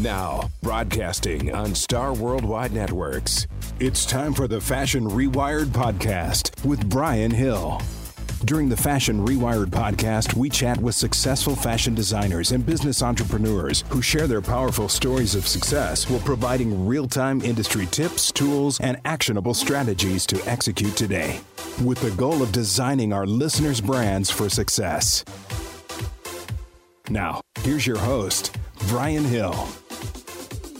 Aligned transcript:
Now, 0.00 0.48
broadcasting 0.62 1.52
on 1.52 1.74
Star 1.74 2.14
Worldwide 2.14 2.72
Networks, 2.72 3.48
it's 3.80 4.06
time 4.06 4.32
for 4.32 4.46
the 4.46 4.60
Fashion 4.60 5.04
Rewired 5.04 5.66
podcast 5.66 6.64
with 6.64 6.88
Brian 6.88 7.32
Hill. 7.32 7.82
During 8.44 8.68
the 8.68 8.76
Fashion 8.76 9.26
Rewired 9.26 9.70
podcast, 9.70 10.34
we 10.34 10.50
chat 10.50 10.80
with 10.80 10.94
successful 10.94 11.56
fashion 11.56 11.96
designers 11.96 12.52
and 12.52 12.64
business 12.64 13.02
entrepreneurs 13.02 13.82
who 13.88 14.00
share 14.00 14.28
their 14.28 14.40
powerful 14.40 14.88
stories 14.88 15.34
of 15.34 15.48
success 15.48 16.08
while 16.08 16.20
providing 16.20 16.86
real 16.86 17.08
time 17.08 17.42
industry 17.42 17.86
tips, 17.86 18.30
tools, 18.30 18.78
and 18.78 19.00
actionable 19.04 19.52
strategies 19.52 20.24
to 20.26 20.40
execute 20.48 20.94
today, 20.94 21.40
with 21.82 22.00
the 22.00 22.12
goal 22.12 22.40
of 22.40 22.52
designing 22.52 23.12
our 23.12 23.26
listeners' 23.26 23.80
brands 23.80 24.30
for 24.30 24.48
success. 24.48 25.24
Now, 27.10 27.40
here's 27.62 27.84
your 27.84 27.98
host, 27.98 28.56
Brian 28.86 29.24
Hill. 29.24 29.68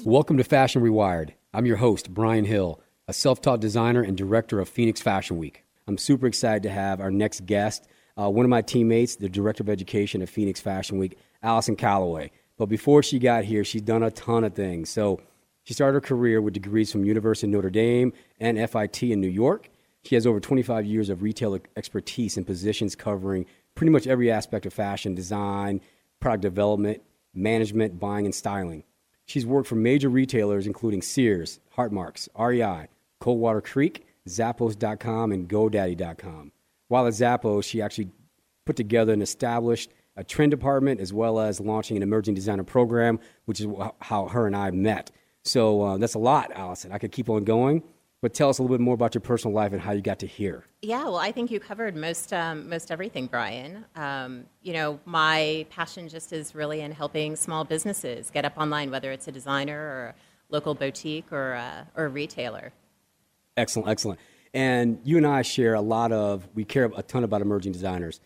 Welcome 0.04 0.36
to 0.36 0.44
Fashion 0.44 0.80
Rewired. 0.80 1.32
I'm 1.52 1.66
your 1.66 1.79
host, 1.79 2.14
Brian 2.14 2.44
Hill, 2.44 2.80
a 3.08 3.12
self 3.12 3.40
taught 3.40 3.61
designer 3.61 4.00
and 4.00 4.16
director 4.16 4.61
of 4.61 4.68
Phoenix 4.68 5.00
Fashion 5.00 5.39
Week. 5.39 5.64
I'm 5.89 5.98
super 5.98 6.26
excited 6.26 6.62
to 6.62 6.70
have 6.70 7.00
our 7.00 7.11
next 7.11 7.46
guest, 7.46 7.89
uh, 8.16 8.30
one 8.30 8.44
of 8.44 8.50
my 8.50 8.62
teammates, 8.62 9.16
the 9.16 9.29
director 9.29 9.64
of 9.64 9.68
education 9.68 10.22
at 10.22 10.29
Phoenix 10.29 10.61
Fashion 10.61 10.98
Week, 10.98 11.18
Alison 11.42 11.75
Callaway. 11.75 12.30
But 12.56 12.66
before 12.66 13.03
she 13.03 13.18
got 13.18 13.44
here, 13.44 13.64
she's 13.64 13.82
done 13.82 14.03
a 14.04 14.11
ton 14.11 14.44
of 14.44 14.54
things. 14.54 14.89
So 14.89 15.20
she 15.64 15.75
started 15.75 15.94
her 15.94 16.00
career 16.00 16.40
with 16.40 16.54
degrees 16.54 16.92
from 16.92 17.04
University 17.04 17.48
of 17.48 17.53
Notre 17.53 17.70
Dame 17.70 18.12
and 18.39 18.56
FIT 18.70 19.03
in 19.03 19.20
New 19.20 19.28
York. 19.28 19.68
She 20.04 20.14
has 20.14 20.26
over 20.26 20.39
25 20.39 20.86
years 20.86 21.11
of 21.11 21.22
retail 21.22 21.58
expertise 21.76 22.36
in 22.36 22.44
positions 22.44 22.94
covering 22.94 23.46
pretty 23.75 23.90
much 23.90 24.06
every 24.06 24.30
aspect 24.30 24.64
of 24.64 24.72
fashion 24.72 25.14
design, 25.14 25.80
product 26.20 26.42
development, 26.42 27.03
management, 27.34 27.98
buying, 27.98 28.26
and 28.26 28.34
styling. 28.34 28.84
She's 29.29 29.45
worked 29.45 29.68
for 29.68 29.77
major 29.77 30.09
retailers 30.09 30.67
including 30.67 31.03
Sears, 31.03 31.61
Hartmarx, 31.77 32.29
REI, 32.37 32.89
Coldwater 33.21 33.61
Creek, 33.61 34.07
Zappos.com, 34.27 35.33
and 35.33 35.47
GoDaddy.com. 35.48 36.51
While 36.89 37.07
at 37.07 37.12
Zappos, 37.12 37.65
she 37.65 37.83
actually 37.83 38.11
put 38.65 38.77
together 38.77 39.12
and 39.12 39.23
established 39.23 39.91
a 40.17 40.25
trend 40.25 40.51
department 40.51 41.01
as 41.01 41.12
well 41.12 41.39
as 41.39 41.61
launching 41.61 41.98
an 41.98 42.03
emerging 42.03 42.35
designer 42.35 42.65
program, 42.65 43.20
which 43.45 43.61
is 43.61 43.67
how 44.01 44.29
her 44.29 44.47
and 44.47 44.57
I 44.57 44.70
met. 44.70 45.11
So 45.45 45.83
uh, 45.83 45.98
that's 45.98 46.15
a 46.15 46.19
lot, 46.19 46.51
Alison. 46.55 46.91
I 46.91 46.98
could 46.98 47.13
keep 47.13 47.29
on 47.29 47.45
going, 47.45 47.83
but 48.20 48.34
tell 48.34 48.48
us 48.48 48.58
a 48.58 48.62
little 48.62 48.77
bit 48.77 48.83
more 48.83 48.94
about 48.94 49.14
your 49.14 49.20
personal 49.20 49.55
life 49.55 49.72
and 49.72 49.80
how 49.80 49.92
you 49.92 50.00
got 50.00 50.19
to 50.20 50.27
here. 50.27 50.64
Yeah, 50.83 51.05
well, 51.05 51.16
I 51.16 51.33
think 51.33 51.50
you 51.50 51.61
covered 51.61 51.94
most 51.97 52.33
um, 52.33 52.69
most 52.69 52.91
everything, 52.91 53.27
Brian. 53.27 53.84
Um, 53.94 54.44
you 54.62 54.72
know, 54.72 54.98
my 55.05 55.66
passion 55.70 56.08
just 56.08 56.33
is 56.33 56.55
really 56.55 56.80
in 56.80 56.92
helping 56.92 57.36
small 57.36 57.64
businesses 57.64 58.30
get 58.30 58.44
up 58.44 58.56
online, 58.56 58.91
whether 58.91 59.12
it's 59.12 59.28
a 59.28 59.33
designer 59.33 59.78
or 59.78 60.06
a 60.08 60.14
local 60.50 60.74
boutique 60.74 61.33
or 61.33 61.52
a, 61.52 61.86
or 61.96 62.06
a 62.06 62.08
retailer. 62.08 62.72
Excellent, 63.56 63.89
excellent. 63.89 64.20
And 64.55 65.00
you 65.05 65.16
and 65.16 65.27
I 65.27 65.42
share 65.42 65.74
a 65.74 65.80
lot 65.80 66.12
of, 66.12 66.48
we 66.55 66.64
care 66.64 66.91
a 66.96 67.02
ton 67.02 67.24
about 67.24 67.42
emerging 67.42 67.72
designers. 67.72 68.20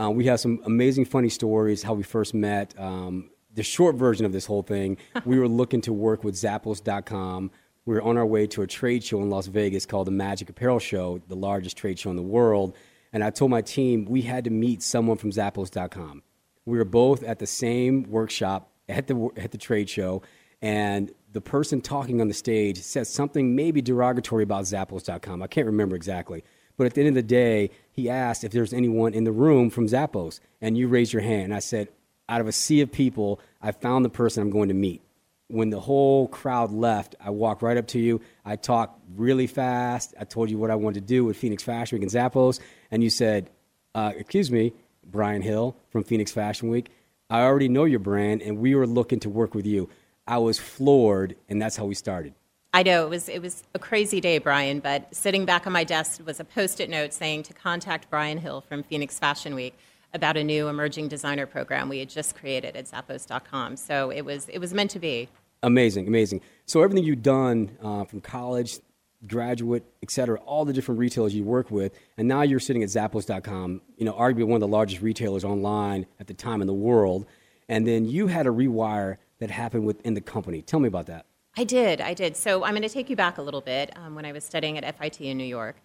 Uh, 0.00 0.10
we 0.10 0.26
have 0.26 0.40
some 0.40 0.60
amazing, 0.64 1.04
funny 1.04 1.28
stories, 1.28 1.82
how 1.82 1.94
we 1.94 2.02
first 2.02 2.34
met. 2.34 2.74
Um, 2.78 3.30
the 3.54 3.62
short 3.62 3.96
version 3.96 4.26
of 4.26 4.32
this 4.32 4.46
whole 4.46 4.62
thing, 4.62 4.98
we 5.24 5.38
were 5.38 5.48
looking 5.48 5.80
to 5.82 5.92
work 5.92 6.24
with 6.24 6.34
Zappos.com. 6.34 7.50
We 7.86 7.94
were 7.94 8.02
on 8.02 8.16
our 8.16 8.24
way 8.24 8.46
to 8.48 8.62
a 8.62 8.66
trade 8.66 9.04
show 9.04 9.20
in 9.20 9.28
Las 9.28 9.46
Vegas 9.46 9.84
called 9.84 10.06
the 10.06 10.12
Magic 10.12 10.48
Apparel 10.48 10.78
Show, 10.78 11.20
the 11.28 11.36
largest 11.36 11.76
trade 11.76 11.98
show 11.98 12.10
in 12.10 12.16
the 12.16 12.22
world. 12.22 12.74
And 13.12 13.22
I 13.22 13.30
told 13.30 13.50
my 13.50 13.60
team 13.60 14.06
we 14.06 14.22
had 14.22 14.44
to 14.44 14.50
meet 14.50 14.82
someone 14.82 15.18
from 15.18 15.30
Zappos.com. 15.30 16.22
We 16.64 16.78
were 16.78 16.84
both 16.84 17.22
at 17.22 17.38
the 17.38 17.46
same 17.46 18.04
workshop 18.04 18.70
at 18.88 19.06
the, 19.06 19.28
at 19.36 19.52
the 19.52 19.58
trade 19.58 19.88
show, 19.90 20.22
and 20.62 21.12
the 21.32 21.42
person 21.42 21.80
talking 21.80 22.20
on 22.20 22.28
the 22.28 22.34
stage 22.34 22.80
said 22.80 23.06
something 23.06 23.54
maybe 23.54 23.82
derogatory 23.82 24.44
about 24.44 24.64
Zappos.com. 24.64 25.42
I 25.42 25.46
can't 25.46 25.66
remember 25.66 25.94
exactly. 25.94 26.42
But 26.76 26.86
at 26.86 26.94
the 26.94 27.02
end 27.02 27.08
of 27.08 27.14
the 27.14 27.22
day, 27.22 27.70
he 27.90 28.08
asked 28.08 28.44
if 28.44 28.52
there's 28.52 28.72
anyone 28.72 29.14
in 29.14 29.24
the 29.24 29.32
room 29.32 29.68
from 29.68 29.86
Zappos, 29.86 30.40
and 30.60 30.76
you 30.76 30.88
raised 30.88 31.12
your 31.12 31.22
hand. 31.22 31.54
I 31.54 31.58
said, 31.58 31.88
out 32.28 32.40
of 32.40 32.48
a 32.48 32.52
sea 32.52 32.80
of 32.80 32.90
people, 32.90 33.40
I 33.60 33.72
found 33.72 34.04
the 34.04 34.10
person 34.10 34.42
I'm 34.42 34.50
going 34.50 34.68
to 34.68 34.74
meet. 34.74 35.02
When 35.48 35.68
the 35.70 35.80
whole 35.80 36.26
crowd 36.28 36.72
left, 36.72 37.16
I 37.20 37.30
walked 37.30 37.62
right 37.62 37.76
up 37.76 37.86
to 37.88 37.98
you. 37.98 38.22
I 38.44 38.56
talked 38.56 38.98
really 39.14 39.46
fast. 39.46 40.14
I 40.18 40.24
told 40.24 40.50
you 40.50 40.56
what 40.56 40.70
I 40.70 40.74
wanted 40.74 41.00
to 41.00 41.06
do 41.06 41.24
with 41.24 41.36
Phoenix 41.36 41.62
Fashion 41.62 41.96
Week 41.96 42.02
and 42.02 42.10
Zappos, 42.10 42.60
and 42.90 43.02
you 43.02 43.10
said, 43.10 43.50
uh, 43.94 44.12
"Excuse 44.16 44.50
me, 44.50 44.72
Brian 45.04 45.42
Hill 45.42 45.76
from 45.90 46.02
Phoenix 46.02 46.32
Fashion 46.32 46.70
Week. 46.70 46.88
I 47.28 47.42
already 47.42 47.68
know 47.68 47.84
your 47.84 47.98
brand, 47.98 48.40
and 48.40 48.58
we 48.58 48.74
were 48.74 48.86
looking 48.86 49.20
to 49.20 49.28
work 49.28 49.54
with 49.54 49.66
you." 49.66 49.90
I 50.26 50.38
was 50.38 50.58
floored, 50.58 51.36
and 51.50 51.60
that's 51.60 51.76
how 51.76 51.84
we 51.84 51.94
started. 51.94 52.32
I 52.72 52.82
know 52.82 53.04
it 53.04 53.10
was 53.10 53.28
it 53.28 53.42
was 53.42 53.62
a 53.74 53.78
crazy 53.78 54.20
day, 54.20 54.38
Brian. 54.38 54.80
But 54.80 55.14
sitting 55.14 55.44
back 55.44 55.66
on 55.66 55.72
my 55.72 55.84
desk 55.84 56.22
was 56.24 56.40
a 56.40 56.44
post-it 56.44 56.88
note 56.88 57.12
saying 57.12 57.42
to 57.44 57.52
contact 57.52 58.08
Brian 58.08 58.38
Hill 58.38 58.62
from 58.62 58.82
Phoenix 58.82 59.18
Fashion 59.18 59.54
Week 59.54 59.74
about 60.14 60.36
a 60.36 60.44
new 60.44 60.68
emerging 60.68 61.08
designer 61.08 61.44
program 61.44 61.88
we 61.88 61.98
had 61.98 62.08
just 62.08 62.36
created 62.36 62.76
at 62.76 62.86
Zappos.com. 62.86 63.76
So 63.76 64.10
it 64.10 64.22
was 64.22 64.48
it 64.48 64.58
was 64.58 64.72
meant 64.72 64.90
to 64.92 64.98
be. 64.98 65.28
Amazing, 65.62 66.06
amazing. 66.06 66.40
So 66.66 66.82
everything 66.82 67.04
you've 67.04 67.22
done 67.22 67.76
uh, 67.82 68.04
from 68.04 68.20
college, 68.20 68.78
graduate, 69.26 69.84
et 70.02 70.10
cetera, 70.10 70.38
all 70.40 70.64
the 70.64 70.72
different 70.72 70.98
retailers 71.00 71.34
you 71.34 71.42
work 71.42 71.70
with, 71.70 71.98
and 72.16 72.28
now 72.28 72.42
you're 72.42 72.60
sitting 72.60 72.82
at 72.82 72.90
Zappos.com. 72.90 73.80
You 73.96 74.04
know, 74.04 74.12
arguably 74.12 74.44
one 74.46 74.56
of 74.56 74.60
the 74.60 74.68
largest 74.68 75.02
retailers 75.02 75.44
online 75.44 76.06
at 76.20 76.26
the 76.26 76.34
time 76.34 76.60
in 76.60 76.66
the 76.66 76.74
world. 76.74 77.26
And 77.68 77.86
then 77.86 78.04
you 78.04 78.26
had 78.26 78.46
a 78.46 78.50
rewire 78.50 79.16
that 79.38 79.50
happened 79.50 79.86
within 79.86 80.14
the 80.14 80.20
company. 80.20 80.62
Tell 80.62 80.80
me 80.80 80.88
about 80.88 81.06
that. 81.06 81.26
I 81.56 81.64
did, 81.64 82.00
I 82.00 82.14
did. 82.14 82.36
So 82.36 82.64
I'm 82.64 82.72
going 82.72 82.82
to 82.82 82.88
take 82.88 83.08
you 83.08 83.16
back 83.16 83.38
a 83.38 83.42
little 83.42 83.60
bit. 83.60 83.96
Um, 83.96 84.14
when 84.14 84.24
I 84.24 84.32
was 84.32 84.44
studying 84.44 84.76
at 84.76 84.98
FIT 84.98 85.20
in 85.20 85.38
New 85.38 85.44
York, 85.44 85.76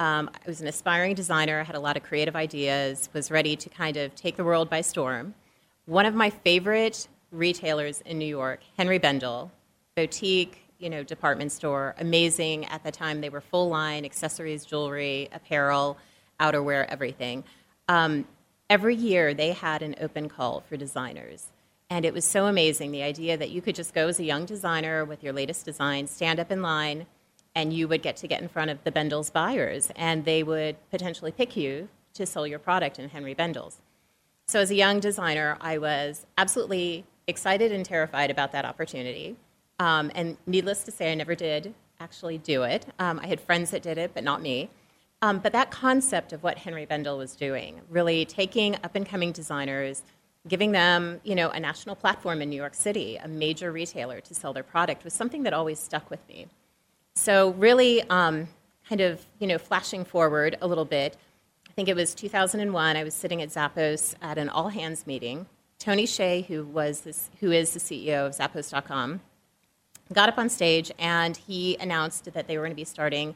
um, 0.00 0.30
I 0.34 0.48
was 0.48 0.62
an 0.62 0.66
aspiring 0.66 1.14
designer, 1.14 1.62
had 1.62 1.76
a 1.76 1.80
lot 1.80 1.98
of 1.98 2.02
creative 2.02 2.34
ideas, 2.34 3.10
was 3.12 3.30
ready 3.30 3.54
to 3.56 3.68
kind 3.68 3.98
of 3.98 4.14
take 4.14 4.36
the 4.38 4.44
world 4.44 4.70
by 4.70 4.80
storm. 4.80 5.34
One 5.84 6.06
of 6.06 6.14
my 6.14 6.30
favorite 6.30 7.06
retailers 7.30 8.00
in 8.00 8.18
New 8.18 8.26
York, 8.26 8.60
Henri 8.78 8.98
Bendel, 8.98 9.52
boutique, 9.94 10.64
you 10.78 10.88
know, 10.88 11.02
department 11.04 11.52
store, 11.52 11.94
amazing. 11.98 12.64
At 12.64 12.82
the 12.82 12.90
time, 12.90 13.20
they 13.20 13.28
were 13.28 13.42
full 13.42 13.68
line 13.68 14.06
accessories, 14.06 14.64
jewelry, 14.64 15.28
apparel, 15.32 15.98
outerwear, 16.40 16.86
everything. 16.88 17.44
Um, 17.86 18.26
every 18.70 18.96
year, 18.96 19.34
they 19.34 19.52
had 19.52 19.82
an 19.82 19.96
open 20.00 20.30
call 20.30 20.62
for 20.62 20.78
designers. 20.78 21.48
And 21.90 22.06
it 22.06 22.14
was 22.14 22.24
so 22.24 22.46
amazing 22.46 22.92
the 22.92 23.02
idea 23.02 23.36
that 23.36 23.50
you 23.50 23.60
could 23.60 23.74
just 23.74 23.92
go 23.92 24.08
as 24.08 24.18
a 24.18 24.24
young 24.24 24.46
designer 24.46 25.04
with 25.04 25.22
your 25.22 25.34
latest 25.34 25.66
design, 25.66 26.06
stand 26.06 26.40
up 26.40 26.50
in 26.50 26.62
line, 26.62 27.06
and 27.54 27.72
you 27.72 27.88
would 27.88 28.02
get 28.02 28.16
to 28.18 28.26
get 28.26 28.40
in 28.42 28.48
front 28.48 28.70
of 28.70 28.82
the 28.84 28.92
Bendel's 28.92 29.30
buyers, 29.30 29.90
and 29.96 30.24
they 30.24 30.42
would 30.42 30.76
potentially 30.90 31.32
pick 31.32 31.56
you 31.56 31.88
to 32.14 32.26
sell 32.26 32.46
your 32.46 32.58
product 32.58 32.98
in 32.98 33.08
Henri 33.08 33.34
Bendel's. 33.34 33.78
So, 34.46 34.60
as 34.60 34.70
a 34.70 34.74
young 34.74 35.00
designer, 35.00 35.56
I 35.60 35.78
was 35.78 36.26
absolutely 36.36 37.04
excited 37.26 37.72
and 37.72 37.84
terrified 37.84 38.30
about 38.30 38.52
that 38.52 38.64
opportunity. 38.64 39.36
Um, 39.78 40.10
and 40.14 40.36
needless 40.46 40.84
to 40.84 40.90
say, 40.90 41.10
I 41.10 41.14
never 41.14 41.34
did 41.34 41.74
actually 42.00 42.38
do 42.38 42.64
it. 42.64 42.86
Um, 42.98 43.20
I 43.22 43.26
had 43.26 43.40
friends 43.40 43.70
that 43.70 43.82
did 43.82 43.96
it, 43.98 44.12
but 44.12 44.24
not 44.24 44.42
me. 44.42 44.70
Um, 45.22 45.38
but 45.38 45.52
that 45.52 45.70
concept 45.70 46.32
of 46.32 46.42
what 46.42 46.58
Henri 46.58 46.86
Bendel 46.86 47.18
was 47.18 47.36
doing, 47.36 47.80
really 47.90 48.24
taking 48.24 48.76
up 48.76 48.94
and 48.94 49.06
coming 49.06 49.32
designers, 49.32 50.02
giving 50.48 50.72
them, 50.72 51.20
you 51.24 51.34
know, 51.34 51.50
a 51.50 51.60
national 51.60 51.94
platform 51.94 52.40
in 52.40 52.48
New 52.48 52.56
York 52.56 52.74
City, 52.74 53.16
a 53.16 53.28
major 53.28 53.70
retailer 53.70 54.20
to 54.22 54.34
sell 54.34 54.52
their 54.52 54.62
product 54.62 55.04
was 55.04 55.12
something 55.12 55.42
that 55.42 55.52
always 55.52 55.78
stuck 55.78 56.08
with 56.10 56.26
me. 56.28 56.46
So 57.20 57.50
really, 57.50 58.02
um, 58.08 58.48
kind 58.88 59.02
of, 59.02 59.20
you 59.40 59.46
know, 59.46 59.58
flashing 59.58 60.06
forward 60.06 60.56
a 60.62 60.66
little 60.66 60.86
bit, 60.86 61.18
I 61.68 61.72
think 61.72 61.90
it 61.90 61.94
was 61.94 62.14
2001. 62.14 62.96
I 62.96 63.04
was 63.04 63.12
sitting 63.12 63.42
at 63.42 63.50
Zappos 63.50 64.14
at 64.22 64.38
an 64.38 64.48
all 64.48 64.70
hands 64.70 65.06
meeting. 65.06 65.44
Tony 65.78 66.04
Hsieh, 66.04 66.46
who 66.46 66.64
was 66.64 67.02
this, 67.02 67.28
who 67.40 67.52
is 67.52 67.74
the 67.74 67.78
CEO 67.78 68.26
of 68.26 68.32
Zappos.com, 68.34 69.20
got 70.14 70.30
up 70.30 70.38
on 70.38 70.48
stage 70.48 70.90
and 70.98 71.36
he 71.36 71.76
announced 71.78 72.24
that 72.32 72.48
they 72.48 72.56
were 72.56 72.64
going 72.64 72.72
to 72.72 72.74
be 72.74 72.84
starting 72.84 73.34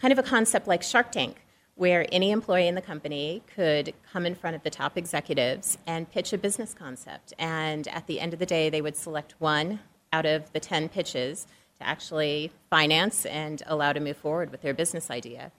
kind 0.00 0.12
of 0.12 0.18
a 0.18 0.22
concept 0.22 0.66
like 0.66 0.82
Shark 0.82 1.12
Tank, 1.12 1.44
where 1.74 2.06
any 2.10 2.30
employee 2.30 2.68
in 2.68 2.74
the 2.74 2.80
company 2.80 3.42
could 3.54 3.92
come 4.10 4.24
in 4.24 4.34
front 4.34 4.56
of 4.56 4.62
the 4.62 4.70
top 4.70 4.96
executives 4.96 5.76
and 5.86 6.10
pitch 6.10 6.32
a 6.32 6.38
business 6.38 6.72
concept. 6.72 7.34
And 7.38 7.86
at 7.88 8.06
the 8.06 8.18
end 8.18 8.32
of 8.32 8.38
the 8.38 8.46
day, 8.46 8.70
they 8.70 8.80
would 8.80 8.96
select 8.96 9.34
one 9.38 9.80
out 10.10 10.24
of 10.24 10.50
the 10.54 10.60
10 10.60 10.88
pitches 10.88 11.46
to 11.80 11.86
actually 11.86 12.52
finance 12.70 13.26
and 13.26 13.62
allow 13.66 13.92
to 13.92 14.00
move 14.00 14.16
forward 14.16 14.50
with 14.50 14.62
their 14.62 14.74
business 14.74 15.10
idea. 15.10 15.50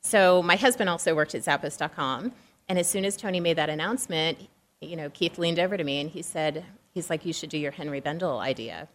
So 0.00 0.42
my 0.42 0.56
husband 0.56 0.90
also 0.90 1.14
worked 1.14 1.34
at 1.34 1.42
Zappos.com, 1.42 2.32
and 2.68 2.78
as 2.78 2.88
soon 2.88 3.04
as 3.04 3.16
Tony 3.16 3.40
made 3.40 3.58
that 3.58 3.70
announcement, 3.70 4.38
you 4.80 4.96
know, 4.96 5.10
Keith 5.10 5.38
leaned 5.38 5.58
over 5.58 5.76
to 5.76 5.84
me 5.84 6.00
and 6.00 6.10
he 6.10 6.22
said, 6.22 6.64
he's 6.92 7.08
like, 7.08 7.24
you 7.24 7.32
should 7.32 7.50
do 7.50 7.58
your 7.58 7.72
Henri 7.72 8.00
Bendel 8.00 8.38
idea. 8.38 8.88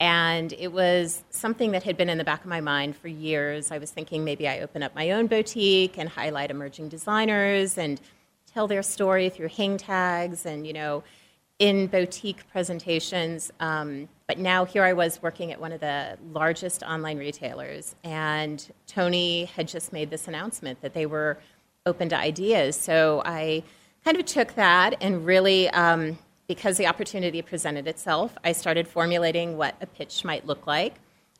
And 0.00 0.52
it 0.52 0.72
was 0.72 1.24
something 1.30 1.72
that 1.72 1.82
had 1.82 1.96
been 1.96 2.08
in 2.08 2.18
the 2.18 2.24
back 2.24 2.42
of 2.42 2.46
my 2.46 2.60
mind 2.60 2.96
for 2.96 3.08
years. 3.08 3.72
I 3.72 3.78
was 3.78 3.90
thinking 3.90 4.24
maybe 4.24 4.46
I 4.46 4.60
open 4.60 4.82
up 4.82 4.94
my 4.94 5.10
own 5.10 5.26
boutique 5.26 5.98
and 5.98 6.08
highlight 6.08 6.50
emerging 6.50 6.88
designers 6.88 7.76
and 7.76 8.00
tell 8.52 8.68
their 8.68 8.82
story 8.82 9.28
through 9.28 9.48
hang 9.48 9.76
tags 9.76 10.46
and, 10.46 10.66
you 10.66 10.72
know, 10.72 11.02
in 11.58 11.88
boutique 11.88 12.48
presentations. 12.50 13.50
Um, 13.58 14.08
but 14.26 14.38
now 14.38 14.64
here 14.64 14.84
I 14.84 14.92
was 14.92 15.20
working 15.22 15.52
at 15.52 15.60
one 15.60 15.72
of 15.72 15.80
the 15.80 16.16
largest 16.32 16.82
online 16.82 17.18
retailers, 17.18 17.96
and 18.04 18.64
Tony 18.86 19.46
had 19.46 19.66
just 19.66 19.92
made 19.92 20.10
this 20.10 20.28
announcement 20.28 20.80
that 20.82 20.94
they 20.94 21.06
were 21.06 21.38
open 21.86 22.08
to 22.10 22.16
ideas. 22.16 22.76
So 22.76 23.22
I 23.24 23.62
kind 24.04 24.16
of 24.16 24.26
took 24.26 24.54
that 24.54 24.96
and 25.00 25.24
really, 25.26 25.68
um, 25.70 26.18
because 26.46 26.76
the 26.76 26.86
opportunity 26.86 27.42
presented 27.42 27.86
itself, 27.88 28.36
I 28.44 28.52
started 28.52 28.86
formulating 28.86 29.56
what 29.56 29.74
a 29.80 29.86
pitch 29.86 30.24
might 30.24 30.46
look 30.46 30.66
like 30.66 30.94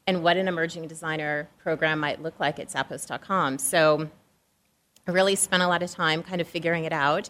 and 0.06 0.23
what 0.23 0.37
an 0.37 0.49
emerging 0.49 0.88
designer 0.88 1.49
program 1.62 2.00
might 2.00 2.23
look 2.23 2.41
like 2.41 2.59
at 2.59 2.69
Zappos.com. 2.69 3.59
So 3.59 4.09
I 5.06 5.11
really 5.11 5.37
spent 5.37 5.62
a 5.62 5.69
lot 5.69 5.82
of 5.82 5.91
time 5.91 6.23
kind 6.23 6.41
of 6.41 6.49
figuring 6.49 6.85
it 6.85 6.93
out 6.93 7.29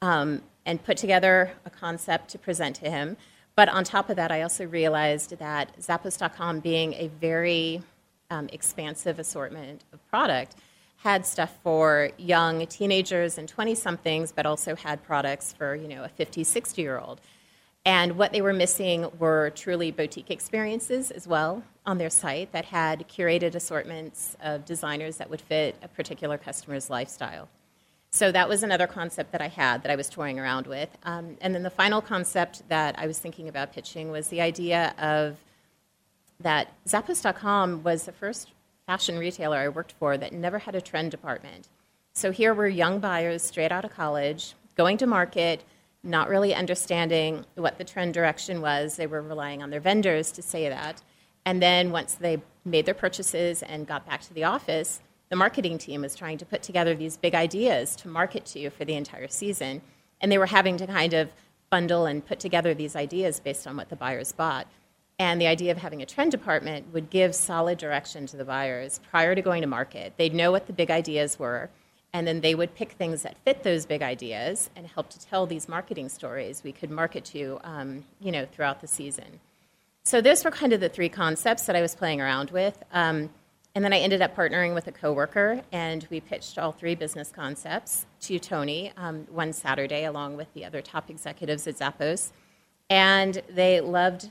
um, 0.00 0.42
and 0.68 0.84
put 0.84 0.98
together 0.98 1.50
a 1.64 1.70
concept 1.70 2.28
to 2.28 2.38
present 2.38 2.76
to 2.76 2.90
him. 2.90 3.16
But 3.56 3.70
on 3.70 3.84
top 3.84 4.10
of 4.10 4.16
that, 4.16 4.30
I 4.30 4.42
also 4.42 4.66
realized 4.66 5.38
that 5.38 5.74
Zappos.com, 5.80 6.60
being 6.60 6.92
a 6.92 7.08
very 7.08 7.82
um, 8.30 8.50
expansive 8.52 9.18
assortment 9.18 9.82
of 9.94 10.06
product, 10.10 10.56
had 10.98 11.24
stuff 11.24 11.56
for 11.62 12.10
young 12.18 12.66
teenagers 12.66 13.38
and 13.38 13.48
20 13.48 13.74
somethings, 13.76 14.30
but 14.30 14.44
also 14.44 14.76
had 14.76 15.02
products 15.02 15.54
for 15.56 15.74
you 15.74 15.88
know 15.88 16.04
a 16.04 16.08
50, 16.08 16.44
60 16.44 16.82
year 16.82 16.98
old. 16.98 17.22
And 17.86 18.18
what 18.18 18.32
they 18.32 18.42
were 18.42 18.52
missing 18.52 19.08
were 19.18 19.50
truly 19.54 19.90
boutique 19.90 20.30
experiences 20.30 21.10
as 21.10 21.26
well 21.26 21.62
on 21.86 21.96
their 21.96 22.10
site 22.10 22.52
that 22.52 22.66
had 22.66 23.08
curated 23.08 23.54
assortments 23.54 24.36
of 24.42 24.66
designers 24.66 25.16
that 25.16 25.30
would 25.30 25.40
fit 25.40 25.76
a 25.82 25.88
particular 25.88 26.36
customer's 26.36 26.90
lifestyle. 26.90 27.48
So 28.18 28.32
that 28.32 28.48
was 28.48 28.64
another 28.64 28.88
concept 28.88 29.30
that 29.30 29.40
I 29.40 29.46
had 29.46 29.84
that 29.84 29.92
I 29.92 29.94
was 29.94 30.08
toying 30.08 30.40
around 30.40 30.66
with. 30.66 30.88
Um, 31.04 31.36
and 31.40 31.54
then 31.54 31.62
the 31.62 31.70
final 31.70 32.02
concept 32.02 32.68
that 32.68 32.98
I 32.98 33.06
was 33.06 33.16
thinking 33.20 33.48
about 33.48 33.72
pitching 33.72 34.10
was 34.10 34.26
the 34.26 34.40
idea 34.40 34.92
of 34.98 35.36
that 36.40 36.72
Zappos.com 36.84 37.84
was 37.84 38.06
the 38.06 38.10
first 38.10 38.50
fashion 38.88 39.20
retailer 39.20 39.58
I 39.58 39.68
worked 39.68 39.92
for 39.92 40.18
that 40.18 40.32
never 40.32 40.58
had 40.58 40.74
a 40.74 40.80
trend 40.80 41.12
department. 41.12 41.68
So 42.12 42.32
here 42.32 42.52
were 42.52 42.66
young 42.66 42.98
buyers 42.98 43.44
straight 43.44 43.70
out 43.70 43.84
of 43.84 43.92
college 43.92 44.54
going 44.76 44.96
to 44.96 45.06
market, 45.06 45.62
not 46.02 46.28
really 46.28 46.52
understanding 46.52 47.44
what 47.54 47.78
the 47.78 47.84
trend 47.84 48.14
direction 48.14 48.60
was. 48.60 48.96
They 48.96 49.06
were 49.06 49.22
relying 49.22 49.62
on 49.62 49.70
their 49.70 49.78
vendors 49.78 50.32
to 50.32 50.42
say 50.42 50.68
that. 50.68 51.02
And 51.44 51.62
then 51.62 51.92
once 51.92 52.14
they 52.14 52.42
made 52.64 52.84
their 52.84 52.94
purchases 52.94 53.62
and 53.62 53.86
got 53.86 54.04
back 54.08 54.22
to 54.22 54.34
the 54.34 54.42
office, 54.42 55.02
the 55.28 55.36
marketing 55.36 55.78
team 55.78 56.02
was 56.02 56.14
trying 56.14 56.38
to 56.38 56.46
put 56.46 56.62
together 56.62 56.94
these 56.94 57.16
big 57.16 57.34
ideas 57.34 57.94
to 57.96 58.08
market 58.08 58.44
to 58.46 58.58
you 58.58 58.70
for 58.70 58.84
the 58.84 58.94
entire 58.94 59.28
season. 59.28 59.82
And 60.20 60.32
they 60.32 60.38
were 60.38 60.46
having 60.46 60.76
to 60.78 60.86
kind 60.86 61.14
of 61.14 61.30
bundle 61.70 62.06
and 62.06 62.24
put 62.24 62.40
together 62.40 62.74
these 62.74 62.96
ideas 62.96 63.40
based 63.40 63.66
on 63.66 63.76
what 63.76 63.90
the 63.90 63.96
buyers 63.96 64.32
bought. 64.32 64.66
And 65.18 65.40
the 65.40 65.46
idea 65.46 65.72
of 65.72 65.78
having 65.78 66.00
a 66.00 66.06
trend 66.06 66.30
department 66.30 66.92
would 66.92 67.10
give 67.10 67.34
solid 67.34 67.78
direction 67.78 68.26
to 68.26 68.36
the 68.36 68.44
buyers 68.44 69.00
prior 69.10 69.34
to 69.34 69.42
going 69.42 69.62
to 69.62 69.66
market. 69.66 70.14
They'd 70.16 70.34
know 70.34 70.52
what 70.52 70.66
the 70.66 70.72
big 70.72 70.90
ideas 70.90 71.38
were, 71.38 71.70
and 72.12 72.26
then 72.26 72.40
they 72.40 72.54
would 72.54 72.74
pick 72.74 72.92
things 72.92 73.22
that 73.22 73.36
fit 73.44 73.64
those 73.64 73.84
big 73.84 74.00
ideas 74.00 74.70
and 74.76 74.86
help 74.86 75.10
to 75.10 75.20
tell 75.20 75.44
these 75.44 75.68
marketing 75.68 76.08
stories 76.08 76.62
we 76.62 76.72
could 76.72 76.90
market 76.90 77.24
to, 77.26 77.58
um, 77.64 78.04
you 78.20 78.30
know, 78.30 78.46
throughout 78.46 78.80
the 78.80 78.86
season. 78.86 79.40
So 80.04 80.20
those 80.20 80.44
were 80.44 80.50
kind 80.50 80.72
of 80.72 80.80
the 80.80 80.88
three 80.88 81.10
concepts 81.10 81.66
that 81.66 81.76
I 81.76 81.82
was 81.82 81.94
playing 81.94 82.20
around 82.20 82.50
with. 82.50 82.82
Um, 82.92 83.28
and 83.78 83.84
then 83.84 83.92
I 83.92 84.00
ended 84.00 84.22
up 84.22 84.34
partnering 84.34 84.74
with 84.74 84.88
a 84.88 84.90
coworker, 84.90 85.62
and 85.70 86.04
we 86.10 86.18
pitched 86.18 86.58
all 86.58 86.72
three 86.72 86.96
business 86.96 87.30
concepts 87.30 88.06
to 88.22 88.40
Tony 88.40 88.92
um, 88.96 89.24
one 89.30 89.52
Saturday, 89.52 90.02
along 90.02 90.36
with 90.36 90.52
the 90.52 90.64
other 90.64 90.82
top 90.82 91.08
executives 91.08 91.64
at 91.68 91.76
Zappos. 91.76 92.32
And 92.90 93.40
they 93.48 93.80
loved 93.80 94.30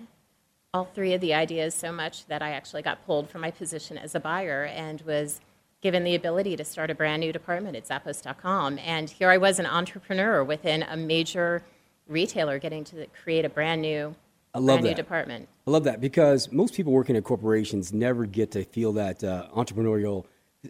all 0.73 0.83
three 0.83 1.13
of 1.13 1.21
the 1.21 1.33
ideas 1.33 1.73
so 1.73 1.94
much 1.94 2.25
that 2.25 2.41
I 2.41 2.51
actually 2.51 2.81
got 2.81 3.05
pulled 3.05 3.29
from 3.29 3.39
my 3.39 3.51
position 3.51 3.97
as 3.97 4.15
a 4.15 4.19
buyer 4.19 4.65
and 4.65 4.99
was 5.03 5.39
given 5.79 6.03
the 6.03 6.15
ability 6.15 6.57
to 6.57 6.65
start 6.65 6.91
a 6.91 6.95
brand 6.95 7.21
new 7.21 7.31
department 7.31 7.77
at 7.77 7.88
Zappos.com. 7.88 8.77
And 8.79 9.09
here 9.09 9.29
I 9.29 9.38
was, 9.38 9.59
an 9.59 9.65
entrepreneur 9.65 10.43
within 10.43 10.83
a 10.83 10.97
major 10.97 11.63
retailer, 12.09 12.59
getting 12.59 12.83
to 12.83 13.07
create 13.23 13.45
a 13.45 13.50
brand 13.50 13.81
new 13.81 14.13
I 14.57 14.59
love 14.59 14.81
that. 14.81 14.95
department. 14.95 15.48
I 15.68 15.71
love 15.71 15.83
that 15.83 16.01
because 16.01 16.51
most 16.51 16.74
people 16.74 16.92
working 16.92 17.15
at 17.15 17.24
corporations 17.24 17.94
never 17.94 18.25
get 18.25 18.51
to 18.51 18.63
feel 18.63 18.94
that 18.94 19.24
uh, 19.24 19.48
entrepreneurial 19.56 20.25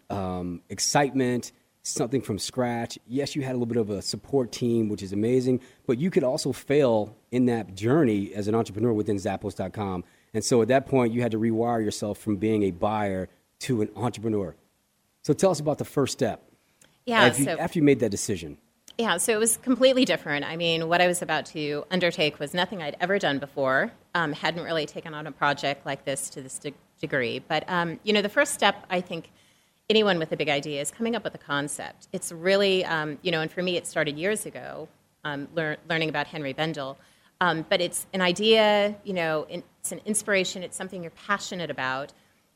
um, 0.10 0.62
excitement, 0.70 1.54
something 1.84 2.22
from 2.22 2.38
scratch. 2.38 3.00
Yes, 3.08 3.36
you 3.36 3.44
had 3.44 3.52
a 3.52 3.58
little 3.58 3.66
bit 3.66 3.78
of 3.78 3.90
a 3.90 4.02
support 4.02 4.52
team, 4.52 4.90
which 4.90 5.02
is 5.02 5.14
amazing, 5.14 5.62
but 5.86 5.98
you 5.98 6.12
could 6.12 6.24
also 6.24 6.52
fail 6.52 7.16
in 7.32 7.46
that 7.46 7.76
journey 7.76 8.34
as 8.34 8.48
an 8.48 8.56
entrepreneur 8.56 8.92
within 8.92 9.16
Zappos.com. 9.16 10.04
And 10.34 10.44
so 10.44 10.62
at 10.62 10.68
that 10.68 10.86
point, 10.86 11.14
you 11.14 11.22
had 11.22 11.32
to 11.32 11.40
rewire 11.40 11.84
yourself 11.84 12.18
from 12.18 12.36
being 12.36 12.64
a 12.64 12.72
buyer 12.72 13.30
to 13.60 13.82
an 13.82 13.90
entrepreneur. 13.96 14.56
So 15.24 15.34
tell 15.34 15.52
us 15.52 15.60
about 15.60 15.78
the 15.78 15.86
first 15.86 16.14
step. 16.14 16.44
Yeah, 17.06 17.24
After 17.24 17.44
you, 17.44 17.50
after 17.50 17.80
you 17.80 17.84
made 17.84 18.02
that 18.02 18.12
decision. 18.12 18.58
Yeah, 18.98 19.18
so 19.18 19.32
it 19.32 19.38
was 19.38 19.58
completely 19.58 20.06
different. 20.06 20.44
I 20.44 20.56
mean, 20.56 20.88
what 20.88 21.02
I 21.02 21.08
was 21.08 21.22
about 21.22 21.46
to 21.48 21.86
undertake 21.92 22.40
was 22.40 22.56
nothing 22.56 22.82
I'd 22.82 22.98
ever 23.00 23.20
done 23.20 23.38
before. 23.38 23.92
Um, 24.16 24.34
hadn't 24.34 24.64
really 24.64 24.88
taken 24.88 25.14
on 25.14 25.28
a 25.28 25.32
project 25.32 25.86
like 25.86 26.04
this 26.04 26.32
to 26.32 26.42
this 26.42 26.58
de- 26.58 26.74
degree. 27.00 27.38
But, 27.38 27.64
um, 27.70 28.00
you 28.04 28.12
know, 28.12 28.24
the 28.24 28.30
first 28.30 28.56
step, 28.56 28.88
I 28.90 29.02
think, 29.02 29.30
anyone 29.88 30.18
with 30.18 30.32
a 30.32 30.38
big 30.38 30.50
idea 30.50 30.82
is 30.82 30.90
coming 30.90 31.16
up 31.16 31.24
with 31.24 31.36
a 31.36 31.38
concept. 31.38 32.08
It's 32.12 32.32
really, 32.32 32.84
um, 32.86 33.20
you 33.22 33.32
know, 33.32 33.42
and 33.42 33.52
for 33.52 33.62
me, 33.62 33.78
it 33.78 33.86
started 33.86 34.18
years 34.18 34.48
ago, 34.48 34.88
um, 35.24 35.48
lear- 35.54 35.78
learning 35.88 36.10
about 36.10 36.26
Henri 36.26 36.54
Bendel. 36.54 36.98
Um, 37.40 37.68
but 37.70 37.82
it's 37.82 38.08
an 38.14 38.22
idea, 38.22 38.96
you 39.04 39.14
know, 39.14 39.46
it's 39.48 39.92
an 39.92 40.02
inspiration, 40.06 40.64
it's 40.64 40.76
something 40.76 41.04
you're 41.04 41.12
passionate 41.12 41.70
about, 41.70 42.14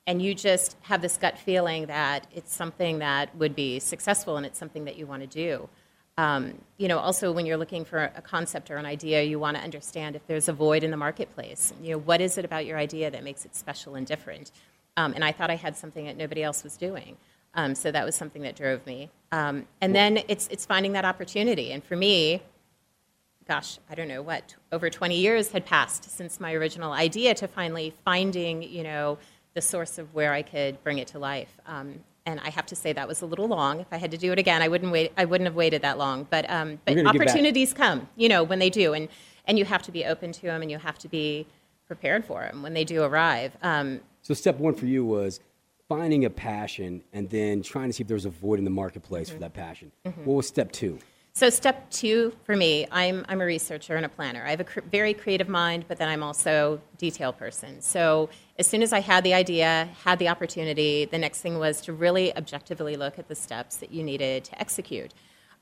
and 0.07 0.23
you 0.23 0.33
just 0.33 0.75
have 0.81 1.03
this 1.03 1.17
gut 1.17 1.37
feeling 1.37 1.85
that 1.85 2.25
it's 2.33 2.51
something 2.51 2.97
that 2.97 3.35
would 3.35 3.55
be 3.55 3.79
successful 3.79 4.37
and 4.37 4.45
it's 4.45 4.57
something 4.57 4.85
that 4.85 4.97
you 4.97 5.05
want 5.05 5.21
to 5.21 5.27
do. 5.27 5.69
Um, 6.17 6.53
you 6.77 6.87
know, 6.87 6.99
also 6.99 7.31
when 7.31 7.45
you're 7.45 7.57
looking 7.57 7.85
for 7.85 8.11
a 8.15 8.21
concept 8.21 8.69
or 8.69 8.77
an 8.77 8.85
idea, 8.85 9.23
you 9.23 9.39
want 9.39 9.57
to 9.57 9.63
understand 9.63 10.15
if 10.15 10.25
there's 10.27 10.49
a 10.49 10.53
void 10.53 10.83
in 10.83 10.91
the 10.91 10.97
marketplace. 10.97 11.73
You 11.81 11.91
know, 11.91 11.97
what 11.99 12.21
is 12.21 12.37
it 12.37 12.45
about 12.45 12.65
your 12.65 12.77
idea 12.77 13.09
that 13.09 13.23
makes 13.23 13.45
it 13.45 13.55
special 13.55 13.95
and 13.95 14.05
different? 14.05 14.51
Um, 14.97 15.13
and 15.13 15.23
I 15.23 15.31
thought 15.31 15.49
I 15.49 15.55
had 15.55 15.77
something 15.77 16.05
that 16.05 16.17
nobody 16.17 16.43
else 16.43 16.63
was 16.63 16.77
doing. 16.77 17.17
Um, 17.53 17.75
so 17.75 17.91
that 17.91 18.05
was 18.05 18.15
something 18.15 18.41
that 18.43 18.55
drove 18.55 18.85
me. 18.85 19.09
Um, 19.31 19.65
and 19.81 19.95
then 19.95 20.19
it's, 20.27 20.47
it's 20.47 20.65
finding 20.65 20.93
that 20.93 21.05
opportunity. 21.05 21.71
And 21.71 21.83
for 21.83 21.95
me, 21.95 22.41
gosh, 23.47 23.79
I 23.89 23.95
don't 23.95 24.07
know 24.07 24.21
what, 24.21 24.55
over 24.71 24.89
20 24.89 25.17
years 25.17 25.51
had 25.51 25.65
passed 25.65 26.09
since 26.09 26.39
my 26.39 26.53
original 26.53 26.93
idea 26.93 27.33
to 27.35 27.47
finally 27.47 27.93
finding, 28.05 28.63
you 28.63 28.83
know, 28.83 29.17
the 29.53 29.61
source 29.61 29.97
of 29.97 30.13
where 30.13 30.31
I 30.33 30.41
could 30.41 30.81
bring 30.83 30.99
it 30.99 31.07
to 31.09 31.19
life. 31.19 31.59
Um, 31.65 32.03
and 32.25 32.39
I 32.39 32.49
have 32.49 32.65
to 32.67 32.75
say 32.75 32.93
that 32.93 33.07
was 33.07 33.21
a 33.21 33.25
little 33.25 33.47
long. 33.47 33.79
If 33.79 33.87
I 33.91 33.97
had 33.97 34.11
to 34.11 34.17
do 34.17 34.31
it 34.31 34.39
again, 34.39 34.61
I 34.61 34.67
wouldn't 34.67 34.91
wait. 34.91 35.11
I 35.17 35.25
wouldn't 35.25 35.47
have 35.47 35.55
waited 35.55 35.81
that 35.81 35.97
long. 35.97 36.27
But 36.29 36.49
um, 36.49 36.79
but 36.85 36.95
We're 36.95 37.03
gonna 37.03 37.13
get 37.13 37.19
back. 37.19 37.27
opportunities 37.29 37.73
come, 37.73 38.07
you 38.15 38.29
know, 38.29 38.43
when 38.43 38.59
they 38.59 38.69
do, 38.69 38.93
and 38.93 39.07
and 39.45 39.57
you 39.57 39.65
have 39.65 39.81
to 39.83 39.91
be 39.91 40.05
open 40.05 40.31
to 40.33 40.41
them, 40.43 40.61
and 40.61 40.69
you 40.69 40.77
have 40.77 40.97
to 40.99 41.07
be 41.07 41.47
prepared 41.87 42.23
for 42.25 42.41
them 42.41 42.61
when 42.63 42.73
they 42.73 42.83
do 42.83 43.03
arrive. 43.03 43.57
Um, 43.63 44.01
So 44.21 44.33
step 44.33 44.57
one 44.57 44.75
for 44.75 44.85
you 44.85 45.03
was 45.03 45.39
finding 45.89 46.23
a 46.23 46.29
passion 46.29 47.03
and 47.11 47.29
then 47.29 47.61
trying 47.61 47.89
to 47.89 47.93
see 47.93 48.03
if 48.03 48.07
there 48.07 48.15
was 48.15 48.23
a 48.25 48.29
void 48.29 48.59
in 48.59 48.65
the 48.65 48.71
marketplace 48.71 49.27
Mm-hmm. 49.27 49.35
for 49.37 49.41
that 49.41 49.53
passion. 49.53 49.91
What 50.23 50.35
was 50.35 50.47
step 50.47 50.71
two? 50.71 50.99
So 51.33 51.49
step 51.49 51.89
two 51.89 52.33
for 52.43 52.57
me, 52.57 52.85
I'm, 52.91 53.25
I'm 53.29 53.39
a 53.39 53.45
researcher 53.45 53.95
and 53.95 54.05
a 54.05 54.09
planner. 54.09 54.43
I 54.45 54.49
have 54.49 54.59
a 54.59 54.65
cr- 54.65 54.81
very 54.91 55.13
creative 55.13 55.47
mind, 55.47 55.85
but 55.87 55.97
then 55.97 56.09
I'm 56.09 56.23
also 56.23 56.81
detail 56.97 57.31
person. 57.31 57.81
So 57.81 58.29
as 58.59 58.67
soon 58.67 58.83
as 58.83 58.91
I 58.91 58.99
had 58.99 59.23
the 59.23 59.33
idea, 59.33 59.87
had 60.03 60.19
the 60.19 60.27
opportunity, 60.27 61.05
the 61.05 61.17
next 61.17 61.41
thing 61.41 61.57
was 61.57 61.79
to 61.81 61.93
really 61.93 62.35
objectively 62.35 62.97
look 62.97 63.17
at 63.17 63.29
the 63.29 63.35
steps 63.35 63.77
that 63.77 63.91
you 63.91 64.03
needed 64.03 64.43
to 64.45 64.59
execute. 64.59 65.13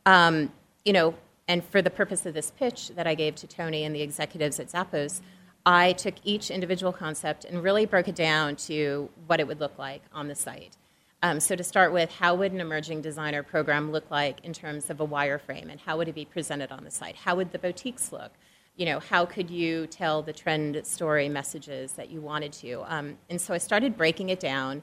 Um, 0.07 0.51
you 0.85 0.91
know, 0.91 1.13
and 1.47 1.63
for 1.63 1.83
the 1.83 1.91
purpose 1.91 2.25
of 2.25 2.33
this 2.33 2.51
pitch 2.51 2.89
that 2.95 3.05
I 3.05 3.13
gave 3.13 3.35
to 3.35 3.47
Tony 3.47 3.83
and 3.83 3.95
the 3.95 4.01
executives 4.01 4.59
at 4.59 4.69
Zappos, 4.69 5.21
I 5.67 5.93
took 5.93 6.15
each 6.23 6.49
individual 6.49 6.91
concept 6.91 7.45
and 7.45 7.61
really 7.61 7.85
broke 7.85 8.07
it 8.07 8.15
down 8.15 8.55
to 8.67 9.09
what 9.27 9.39
it 9.39 9.47
would 9.47 9.59
look 9.59 9.77
like 9.77 10.01
on 10.11 10.29
the 10.29 10.35
site. 10.35 10.77
Um, 11.21 11.39
so 11.39 11.55
to 11.55 11.63
start 11.63 11.91
with, 11.91 12.09
how 12.11 12.33
would 12.35 12.53
an 12.53 12.61
emerging 12.61 13.01
designer 13.01 13.43
program 13.43 13.91
look 13.91 14.09
like 14.09 14.39
in 14.43 14.53
terms 14.53 14.89
of 14.89 15.01
a 15.01 15.07
wireframe, 15.07 15.69
and 15.69 15.79
how 15.79 15.97
would 15.97 16.07
it 16.07 16.15
be 16.15 16.25
presented 16.25 16.71
on 16.71 16.85
the 16.85 16.91
site? 16.91 17.15
How 17.15 17.35
would 17.35 17.51
the 17.51 17.59
boutiques 17.59 18.11
look? 18.13 18.31
You 18.77 18.85
know, 18.85 18.99
how 18.99 19.25
could 19.25 19.49
you 19.49 19.88
tell 19.88 20.21
the 20.21 20.31
trend 20.31 20.81
story 20.85 21.27
messages 21.27 21.93
that 21.93 22.09
you 22.09 22.21
wanted 22.21 22.53
to? 22.53 22.83
Um, 22.88 23.17
and 23.29 23.41
so 23.41 23.53
I 23.53 23.57
started 23.57 23.97
breaking 23.97 24.29
it 24.29 24.39
down. 24.39 24.81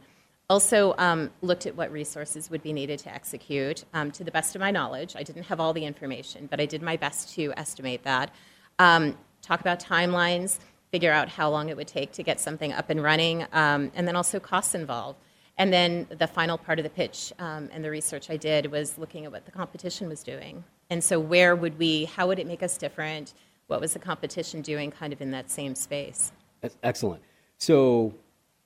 Also 0.51 0.95
um, 0.99 1.31
looked 1.41 1.65
at 1.65 1.75
what 1.75 1.91
resources 1.91 2.51
would 2.51 2.63
be 2.63 2.75
needed 2.75 2.99
to 3.01 3.13
execute. 3.13 3.85
Um, 3.95 4.11
to 4.13 4.23
the 4.23 4.31
best 4.31 4.55
of 4.55 4.61
my 4.61 4.71
knowledge, 4.71 5.17
I 5.17 5.23
didn't 5.23 5.45
have 5.45 5.59
all 5.59 5.73
the 5.73 5.87
information, 5.87 6.47
but 6.51 6.61
I 6.61 6.67
did 6.67 6.83
my 6.83 6.99
best 6.99 7.35
to 7.35 7.55
estimate 7.57 8.05
that. 8.05 8.31
Um, 8.79 9.17
talk 9.41 9.61
about 9.61 9.81
timelines, 9.81 10.59
figure 10.93 11.11
out 11.11 11.31
how 11.31 11.49
long 11.49 11.71
it 11.71 11.77
would 11.77 11.89
take 11.89 12.13
to 12.13 12.23
get 12.23 12.39
something 12.41 12.73
up 12.75 12.91
and 12.91 13.03
running, 13.03 13.47
um, 13.53 13.91
and 13.95 14.07
then 14.07 14.15
also 14.15 14.39
costs 14.39 14.75
involved. 14.75 15.19
And 15.59 15.73
then 15.73 16.07
the 16.11 16.27
final 16.27 16.59
part 16.59 16.79
of 16.79 16.83
the 16.83 16.91
pitch 16.91 17.33
um, 17.39 17.71
and 17.73 17.83
the 17.83 17.91
research 17.91 18.29
I 18.29 18.37
did 18.37 18.71
was 18.71 18.99
looking 18.99 19.25
at 19.25 19.33
what 19.33 19.47
the 19.47 19.53
competition 19.53 20.09
was 20.09 20.23
doing. 20.23 20.65
And 20.91 21.03
so, 21.03 21.19
where 21.19 21.57
would 21.57 21.79
we, 21.79 22.05
how 22.05 22.27
would 22.29 22.39
it 22.39 22.47
make 22.47 22.63
us 22.63 22.77
different? 22.77 23.33
what 23.67 23.81
was 23.81 23.93
the 23.93 23.99
competition 23.99 24.63
doing 24.63 24.91
kind 24.91 25.13
of 25.13 25.21
in 25.21 25.31
that 25.33 25.51
same 25.51 25.75
space. 25.75 26.33
That's 26.61 26.77
excellent. 26.83 27.23
So, 27.59 28.15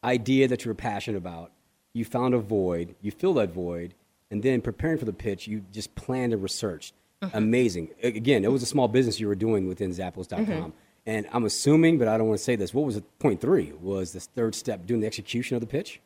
idea 0.04 0.48
that 0.48 0.64
you're 0.64 0.74
passionate 0.74 1.18
about, 1.18 1.52
you 1.92 2.04
found 2.04 2.34
a 2.34 2.38
void, 2.38 2.94
you 3.00 3.10
fill 3.10 3.34
that 3.34 3.52
void, 3.52 3.94
and 4.30 4.42
then 4.42 4.60
preparing 4.60 4.98
for 4.98 5.04
the 5.04 5.12
pitch, 5.12 5.46
you 5.46 5.64
just 5.72 5.94
planned 5.94 6.32
and 6.32 6.42
researched. 6.42 6.94
Mm-hmm. 7.22 7.36
Amazing. 7.36 7.88
Again, 8.02 8.44
it 8.44 8.52
was 8.52 8.62
a 8.62 8.66
small 8.66 8.88
business 8.88 9.20
you 9.20 9.28
were 9.28 9.34
doing 9.34 9.68
within 9.68 9.90
Zappos.com. 9.90 10.46
Mm-hmm. 10.46 10.70
And 11.06 11.26
I'm 11.32 11.44
assuming, 11.44 11.98
but 11.98 12.08
I 12.08 12.16
don't 12.16 12.28
want 12.28 12.38
to 12.38 12.44
say 12.44 12.56
this. 12.56 12.72
What 12.72 12.84
was 12.84 12.96
it? 12.96 13.18
Point 13.18 13.40
three 13.40 13.72
was 13.80 14.12
this 14.12 14.26
third 14.26 14.54
step 14.54 14.86
doing 14.86 15.00
the 15.00 15.06
execution 15.06 15.56
of 15.56 15.60
the 15.60 15.66
pitch. 15.66 16.00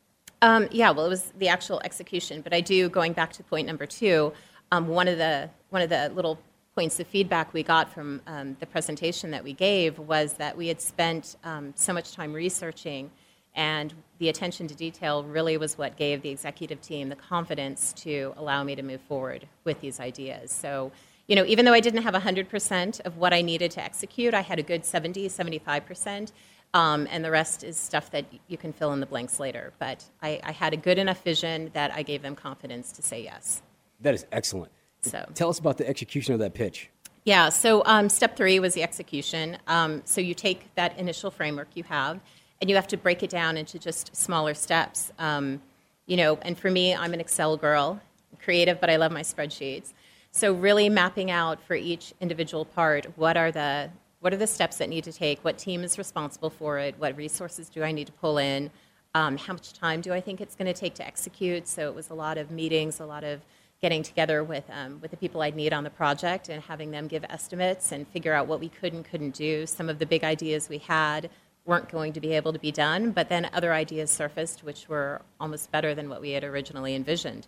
Um, 0.45 0.69
yeah, 0.71 0.91
well, 0.91 1.07
it 1.07 1.09
was 1.09 1.33
the 1.39 1.49
actual 1.49 1.81
execution. 1.85 2.43
But 2.43 2.53
I 2.53 2.61
do 2.61 2.91
going 2.91 3.15
back 3.15 3.33
to 3.33 3.43
point 3.43 3.67
number 3.67 3.87
two. 3.87 4.31
Um, 4.71 4.89
one 4.89 5.09
of 5.09 5.17
the 5.17 5.49
one 5.71 5.81
of 5.81 5.89
the 5.89 6.11
little 6.15 6.39
points 6.75 7.01
of 7.01 7.07
feedback 7.07 7.55
we 7.55 7.63
got 7.63 7.91
from 7.91 8.21
um, 8.27 8.55
the 8.61 8.67
presentation 8.67 9.31
that 9.31 9.43
we 9.43 9.55
gave 9.55 9.99
was 9.99 10.35
that 10.35 10.55
we 10.55 10.69
had 10.69 10.83
spent 10.83 11.37
um, 11.45 11.73
so 11.77 11.95
much 11.95 12.13
time 12.13 12.35
researching, 12.35 13.11
and 13.55 13.95
the 14.19 14.29
attention 14.29 14.69
to 14.69 14.75
detail 14.75 15.25
really 15.25 15.57
was 15.57 15.79
what 15.79 15.97
gave 15.97 16.21
the 16.21 16.29
executive 16.29 16.83
team 16.83 17.09
the 17.09 17.17
confidence 17.17 17.95
to 17.95 18.35
allow 18.37 18.63
me 18.63 18.75
to 18.75 18.83
move 18.83 19.01
forward 19.01 19.49
with 19.65 19.81
these 19.81 19.99
ideas. 19.99 20.53
So, 20.53 20.93
you 21.27 21.37
know, 21.37 21.47
even 21.47 21.65
though 21.65 21.73
I 21.73 21.81
didn't 21.81 22.03
have 22.03 22.15
100% 22.15 23.01
of 23.07 23.17
what 23.17 23.33
I 23.33 23.41
needed 23.41 23.71
to 23.73 23.83
execute, 23.83 24.35
I 24.35 24.43
had 24.43 24.59
a 24.59 24.63
good 24.63 24.85
70, 24.85 25.27
75%. 25.31 26.33
Um, 26.75 27.07
and 27.11 27.25
the 27.25 27.31
rest 27.31 27.62
is 27.62 27.76
stuff 27.76 28.11
that 28.11 28.26
you 28.49 28.59
can 28.59 28.73
fill 28.73 28.93
in 28.93 29.00
the 29.00 29.07
blanks 29.07 29.40
later. 29.40 29.73
But 29.78 30.04
I, 30.23 30.40
I 30.43 30.52
had 30.52 30.75
a 30.75 30.76
good 30.76 30.99
enough 30.99 31.23
vision 31.23 31.71
that 31.73 31.95
I 31.95 32.02
gave 32.02 32.21
them 32.21 32.35
confidence 32.35 32.90
to 32.93 33.02
say 33.02 33.23
yes. 33.23 33.62
That 34.00 34.12
is 34.12 34.26
excellent. 34.33 34.73
So 35.00 35.25
tell 35.35 35.49
us 35.49 35.59
about 35.59 35.78
the 35.78 35.88
execution 35.88 36.35
of 36.35 36.40
that 36.40 36.52
pitch. 36.52 36.90
Yeah. 37.25 37.49
So 37.49 37.83
um, 37.87 38.09
step 38.09 38.37
three 38.37 38.59
was 38.59 38.75
the 38.75 38.83
execution. 38.83 39.57
Um, 39.66 40.02
so 40.04 40.21
you 40.21 40.35
take 40.35 40.75
that 40.75 40.99
initial 40.99 41.31
framework 41.31 41.69
you 41.75 41.85
have, 41.85 42.21
and 42.61 42.69
you 42.69 42.76
have 42.76 42.88
to 42.88 42.97
break 42.97 43.23
it 43.23 43.31
down 43.31 43.57
into 43.57 43.78
just 43.78 44.14
smaller 44.14 44.52
steps. 44.52 45.12
Um, 45.19 45.62
you 46.07 46.16
know, 46.16 46.38
and 46.43 46.59
for 46.59 46.71
me, 46.71 46.95
I'm 46.95 47.14
an 47.14 47.21
Excel 47.21 47.57
girl, 47.57 48.00
creative, 48.43 48.81
but 48.81 48.90
I 48.90 48.97
love 48.97 49.12
my 49.12 49.23
spreadsheets. 49.23 49.93
So 50.33 50.52
really 50.52 50.88
mapping 50.88 51.31
out 51.31 51.62
for 51.62 51.76
each 51.76 52.12
individual 52.21 52.64
part 52.64 53.07
what 53.16 53.37
are 53.37 53.52
the 53.52 53.90
what 54.25 54.33
are 54.33 54.38
the 54.38 54.47
steps 54.47 54.78
that 54.78 54.88
need 54.88 55.04
to 55.04 55.12
take, 55.12 55.38
what 55.45 55.59
team 55.59 55.85
is 55.85 55.99
responsible 55.99 56.49
for 56.49 56.78
it, 56.78 56.95
what 56.97 57.14
resources 57.14 57.69
do 57.69 57.83
I 57.83 57.93
need 57.93 58.07
to 58.07 58.12
pull 58.14 58.38
in, 58.38 58.71
um, 59.14 59.37
how 59.37 59.52
much 59.52 59.75
time 59.75 60.00
do 60.00 60.14
I 60.14 60.21
think 60.23 60.40
it's 60.40 60.54
going 60.54 60.73
to 60.73 60.73
take 60.73 60.95
to 60.95 61.07
execute. 61.07 61.69
So 61.69 61.88
it 61.88 61.95
was 61.95 62.09
a 62.09 62.14
lot 62.14 62.38
of 62.38 62.50
meetings, 62.50 63.00
a 63.00 63.04
lot 63.04 63.23
of 63.23 63.43
getting 63.83 64.02
together 64.02 64.43
with, 64.43 64.64
um, 64.71 64.99
with 65.02 65.11
the 65.11 65.19
people 65.19 65.43
I'd 65.43 65.54
need 65.54 65.75
on 65.75 65.85
the 65.85 65.90
project 65.90 66.49
and 66.49 66.62
having 66.62 66.90
them 66.90 67.07
give 67.07 67.23
estimates 67.28 67.93
and 67.93 68.09
figure 68.09 68.33
out 68.33 68.47
what 68.47 68.61
we 68.61 68.71
could 68.71 68.95
and 68.95 69.04
couldn't 69.04 69.35
do. 69.35 69.66
Some 69.66 69.90
of 69.90 69.99
the 69.99 70.07
big 70.07 70.25
ideas 70.25 70.71
we 70.71 70.78
had 70.78 71.28
weren't 71.66 71.90
going 71.90 72.14
to 72.14 72.21
be 72.21 72.33
able 72.33 72.54
to 72.54 72.59
be 72.59 72.73
done, 72.73 73.11
but 73.11 73.28
then 73.28 73.50
other 73.52 73.75
ideas 73.75 74.11
surfaced 74.11 74.64
which 74.64 74.88
were 74.88 75.21
almost 75.38 75.71
better 75.71 75.95
than 75.95 76.09
what 76.09 76.23
we 76.23 76.31
had 76.31 76.45
originally 76.45 76.95
envisioned. 76.95 77.47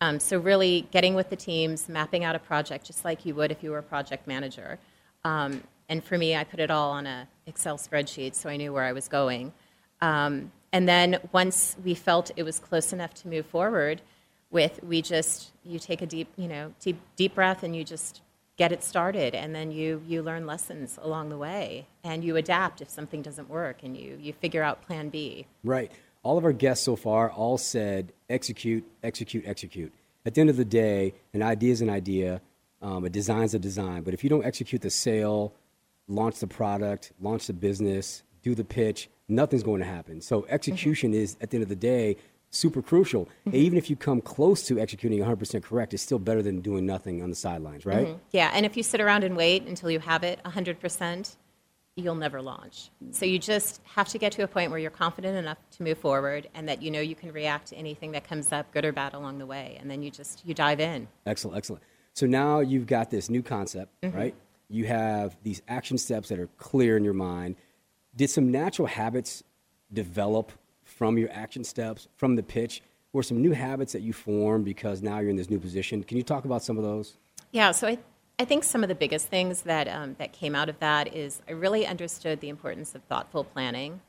Um, 0.00 0.20
so, 0.20 0.38
really 0.38 0.86
getting 0.92 1.16
with 1.16 1.30
the 1.30 1.36
teams, 1.36 1.88
mapping 1.88 2.22
out 2.22 2.36
a 2.36 2.40
project 2.40 2.86
just 2.86 3.04
like 3.04 3.26
you 3.26 3.34
would 3.34 3.50
if 3.50 3.64
you 3.64 3.72
were 3.72 3.78
a 3.78 3.82
project 3.82 4.28
manager. 4.28 4.78
Um, 5.24 5.62
and 5.92 6.02
for 6.02 6.16
me, 6.16 6.34
I 6.34 6.44
put 6.44 6.58
it 6.58 6.70
all 6.70 6.92
on 6.92 7.06
a 7.06 7.28
Excel 7.46 7.76
spreadsheet 7.76 8.34
so 8.34 8.48
I 8.48 8.56
knew 8.56 8.72
where 8.72 8.84
I 8.84 8.92
was 8.92 9.08
going. 9.08 9.52
Um, 10.00 10.50
and 10.72 10.88
then 10.88 11.18
once 11.32 11.76
we 11.84 11.92
felt 11.92 12.30
it 12.34 12.44
was 12.44 12.58
close 12.58 12.94
enough 12.94 13.12
to 13.14 13.28
move 13.28 13.44
forward, 13.44 14.00
with 14.50 14.82
we 14.82 15.02
just 15.02 15.52
you 15.64 15.78
take 15.78 16.00
a 16.00 16.06
deep 16.06 16.28
you 16.36 16.48
know 16.48 16.72
deep 16.80 16.98
deep 17.16 17.34
breath 17.34 17.62
and 17.62 17.76
you 17.76 17.84
just 17.84 18.22
get 18.56 18.72
it 18.72 18.82
started 18.82 19.34
and 19.34 19.54
then 19.54 19.70
you 19.70 20.02
you 20.06 20.22
learn 20.22 20.46
lessons 20.46 20.98
along 21.02 21.28
the 21.28 21.36
way 21.36 21.86
and 22.04 22.24
you 22.24 22.36
adapt 22.36 22.80
if 22.80 22.88
something 22.88 23.20
doesn't 23.20 23.50
work 23.50 23.82
and 23.82 23.94
you 23.94 24.18
you 24.18 24.32
figure 24.32 24.62
out 24.62 24.80
plan 24.86 25.10
B. 25.10 25.46
Right. 25.62 25.92
All 26.22 26.38
of 26.38 26.44
our 26.44 26.52
guests 26.54 26.86
so 26.86 26.96
far 26.96 27.30
all 27.30 27.58
said 27.58 28.14
execute, 28.30 28.84
execute, 29.02 29.44
execute. 29.46 29.92
At 30.24 30.32
the 30.34 30.40
end 30.40 30.48
of 30.48 30.56
the 30.56 30.64
day, 30.64 31.12
an 31.34 31.42
idea 31.42 31.72
is 31.72 31.82
an 31.82 31.90
idea, 31.90 32.40
um, 32.80 33.04
a 33.04 33.10
design 33.10 33.42
is 33.42 33.52
a 33.52 33.58
design. 33.58 34.04
But 34.04 34.14
if 34.14 34.24
you 34.24 34.30
don't 34.30 34.46
execute 34.46 34.80
the 34.80 34.90
sale, 34.90 35.52
launch 36.08 36.40
the 36.40 36.46
product, 36.46 37.12
launch 37.20 37.46
the 37.46 37.52
business, 37.52 38.22
do 38.42 38.54
the 38.54 38.64
pitch, 38.64 39.08
nothing's 39.28 39.62
going 39.62 39.80
to 39.80 39.86
happen. 39.86 40.20
So 40.20 40.46
execution 40.48 41.12
mm-hmm. 41.12 41.22
is 41.22 41.36
at 41.40 41.50
the 41.50 41.56
end 41.56 41.62
of 41.62 41.68
the 41.68 41.76
day 41.76 42.16
super 42.50 42.82
crucial. 42.82 43.26
Mm-hmm. 43.46 43.56
Even 43.56 43.78
if 43.78 43.90
you 43.90 43.96
come 43.96 44.20
close 44.20 44.62
to 44.66 44.78
executing 44.78 45.20
100% 45.20 45.62
correct, 45.62 45.94
it's 45.94 46.02
still 46.02 46.18
better 46.18 46.42
than 46.42 46.60
doing 46.60 46.86
nothing 46.86 47.22
on 47.22 47.30
the 47.30 47.36
sidelines, 47.36 47.86
right? 47.86 48.08
Mm-hmm. 48.08 48.18
Yeah, 48.32 48.50
and 48.54 48.66
if 48.66 48.76
you 48.76 48.82
sit 48.82 49.00
around 49.00 49.24
and 49.24 49.36
wait 49.36 49.66
until 49.66 49.90
you 49.90 50.00
have 50.00 50.22
it 50.22 50.40
100%, 50.44 51.36
you'll 51.96 52.14
never 52.14 52.40
launch. 52.40 52.90
So 53.10 53.26
you 53.26 53.38
just 53.38 53.80
have 53.84 54.08
to 54.08 54.18
get 54.18 54.32
to 54.32 54.42
a 54.42 54.48
point 54.48 54.70
where 54.70 54.78
you're 54.78 54.90
confident 54.90 55.36
enough 55.36 55.58
to 55.72 55.82
move 55.82 55.98
forward 55.98 56.48
and 56.54 56.68
that 56.68 56.82
you 56.82 56.90
know 56.90 57.00
you 57.00 57.14
can 57.14 57.32
react 57.32 57.68
to 57.68 57.76
anything 57.76 58.12
that 58.12 58.26
comes 58.26 58.52
up, 58.52 58.72
good 58.72 58.84
or 58.84 58.92
bad, 58.92 59.14
along 59.14 59.38
the 59.38 59.46
way. 59.46 59.76
And 59.80 59.90
then 59.90 60.02
you 60.02 60.10
just 60.10 60.46
you 60.46 60.54
dive 60.54 60.80
in. 60.80 61.08
Excellent, 61.26 61.56
excellent. 61.56 61.82
So 62.14 62.26
now 62.26 62.60
you've 62.60 62.86
got 62.86 63.10
this 63.10 63.28
new 63.30 63.42
concept, 63.42 63.92
mm-hmm. 64.02 64.16
right? 64.16 64.34
You 64.72 64.86
have 64.86 65.36
these 65.42 65.60
action 65.68 65.98
steps 65.98 66.30
that 66.30 66.38
are 66.38 66.48
clear 66.56 66.96
in 66.96 67.04
your 67.04 67.14
mind. 67.14 67.56
Did 68.16 68.30
some 68.30 68.50
natural 68.50 68.88
habits 68.88 69.44
develop 69.92 70.50
from 70.82 71.18
your 71.18 71.30
action 71.30 71.62
steps, 71.62 72.08
from 72.16 72.36
the 72.36 72.42
pitch, 72.42 72.82
or 73.12 73.22
some 73.22 73.42
new 73.42 73.52
habits 73.52 73.92
that 73.92 74.00
you 74.00 74.14
form 74.14 74.62
because 74.62 75.02
now 75.02 75.18
you're 75.18 75.28
in 75.28 75.36
this 75.36 75.50
new 75.50 75.58
position. 75.58 76.02
Can 76.02 76.16
you 76.16 76.22
talk 76.22 76.46
about 76.46 76.62
some 76.62 76.78
of 76.78 76.84
those? 76.84 77.18
Yeah, 77.50 77.72
so 77.72 77.86
I, 77.86 77.98
I 78.38 78.46
think 78.46 78.64
some 78.64 78.82
of 78.82 78.88
the 78.88 78.94
biggest 78.94 79.28
things 79.28 79.62
that, 79.62 79.88
um, 79.88 80.16
that 80.18 80.32
came 80.32 80.54
out 80.54 80.70
of 80.70 80.78
that 80.78 81.14
is 81.14 81.42
I 81.46 81.52
really 81.52 81.86
understood 81.86 82.40
the 82.40 82.48
importance 82.48 82.94
of 82.94 83.02
thoughtful 83.04 83.44
planning. 83.44 84.00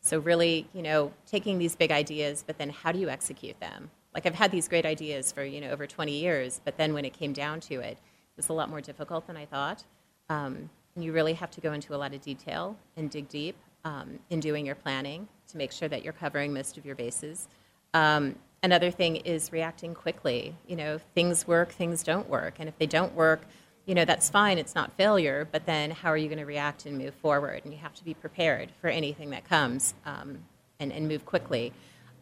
So, 0.00 0.20
really, 0.20 0.66
you 0.72 0.82
know, 0.82 1.12
taking 1.26 1.58
these 1.58 1.76
big 1.76 1.90
ideas, 1.90 2.44
but 2.46 2.56
then 2.56 2.70
how 2.70 2.92
do 2.92 2.98
you 2.98 3.10
execute 3.10 3.60
them? 3.60 3.90
Like, 4.14 4.24
I've 4.24 4.34
had 4.34 4.50
these 4.50 4.68
great 4.68 4.86
ideas 4.86 5.32
for, 5.32 5.44
you 5.44 5.60
know, 5.60 5.70
over 5.70 5.86
20 5.86 6.12
years, 6.12 6.62
but 6.64 6.78
then 6.78 6.94
when 6.94 7.04
it 7.04 7.12
came 7.12 7.34
down 7.34 7.60
to 7.60 7.74
it, 7.74 7.98
it 7.98 8.36
was 8.36 8.48
a 8.48 8.52
lot 8.54 8.70
more 8.70 8.80
difficult 8.80 9.26
than 9.26 9.36
I 9.36 9.44
thought. 9.44 9.84
Um, 10.28 10.70
you 10.96 11.12
really 11.12 11.34
have 11.34 11.50
to 11.52 11.60
go 11.60 11.72
into 11.72 11.94
a 11.94 11.98
lot 11.98 12.14
of 12.14 12.20
detail 12.20 12.76
and 12.96 13.10
dig 13.10 13.28
deep 13.28 13.56
um, 13.84 14.18
in 14.30 14.40
doing 14.40 14.66
your 14.66 14.74
planning 14.74 15.28
to 15.48 15.56
make 15.56 15.72
sure 15.72 15.88
that 15.88 16.02
you're 16.02 16.12
covering 16.12 16.52
most 16.52 16.76
of 16.76 16.84
your 16.84 16.94
bases. 16.94 17.48
Um, 17.94 18.34
another 18.62 18.90
thing 18.90 19.16
is 19.16 19.52
reacting 19.52 19.94
quickly. 19.94 20.54
You 20.66 20.76
know, 20.76 20.98
things 21.14 21.46
work, 21.46 21.70
things 21.70 22.02
don't 22.02 22.28
work, 22.28 22.54
and 22.58 22.68
if 22.68 22.76
they 22.78 22.86
don't 22.86 23.14
work, 23.14 23.42
you 23.86 23.94
know 23.94 24.04
that's 24.04 24.28
fine. 24.28 24.58
It's 24.58 24.74
not 24.74 24.92
failure, 24.92 25.48
but 25.50 25.64
then 25.64 25.90
how 25.90 26.10
are 26.10 26.16
you 26.16 26.28
going 26.28 26.38
to 26.38 26.44
react 26.44 26.84
and 26.84 26.98
move 26.98 27.14
forward? 27.14 27.62
And 27.64 27.72
you 27.72 27.78
have 27.78 27.94
to 27.94 28.04
be 28.04 28.12
prepared 28.12 28.70
for 28.80 28.88
anything 28.88 29.30
that 29.30 29.48
comes 29.48 29.94
um, 30.04 30.40
and, 30.78 30.92
and 30.92 31.08
move 31.08 31.24
quickly. 31.24 31.72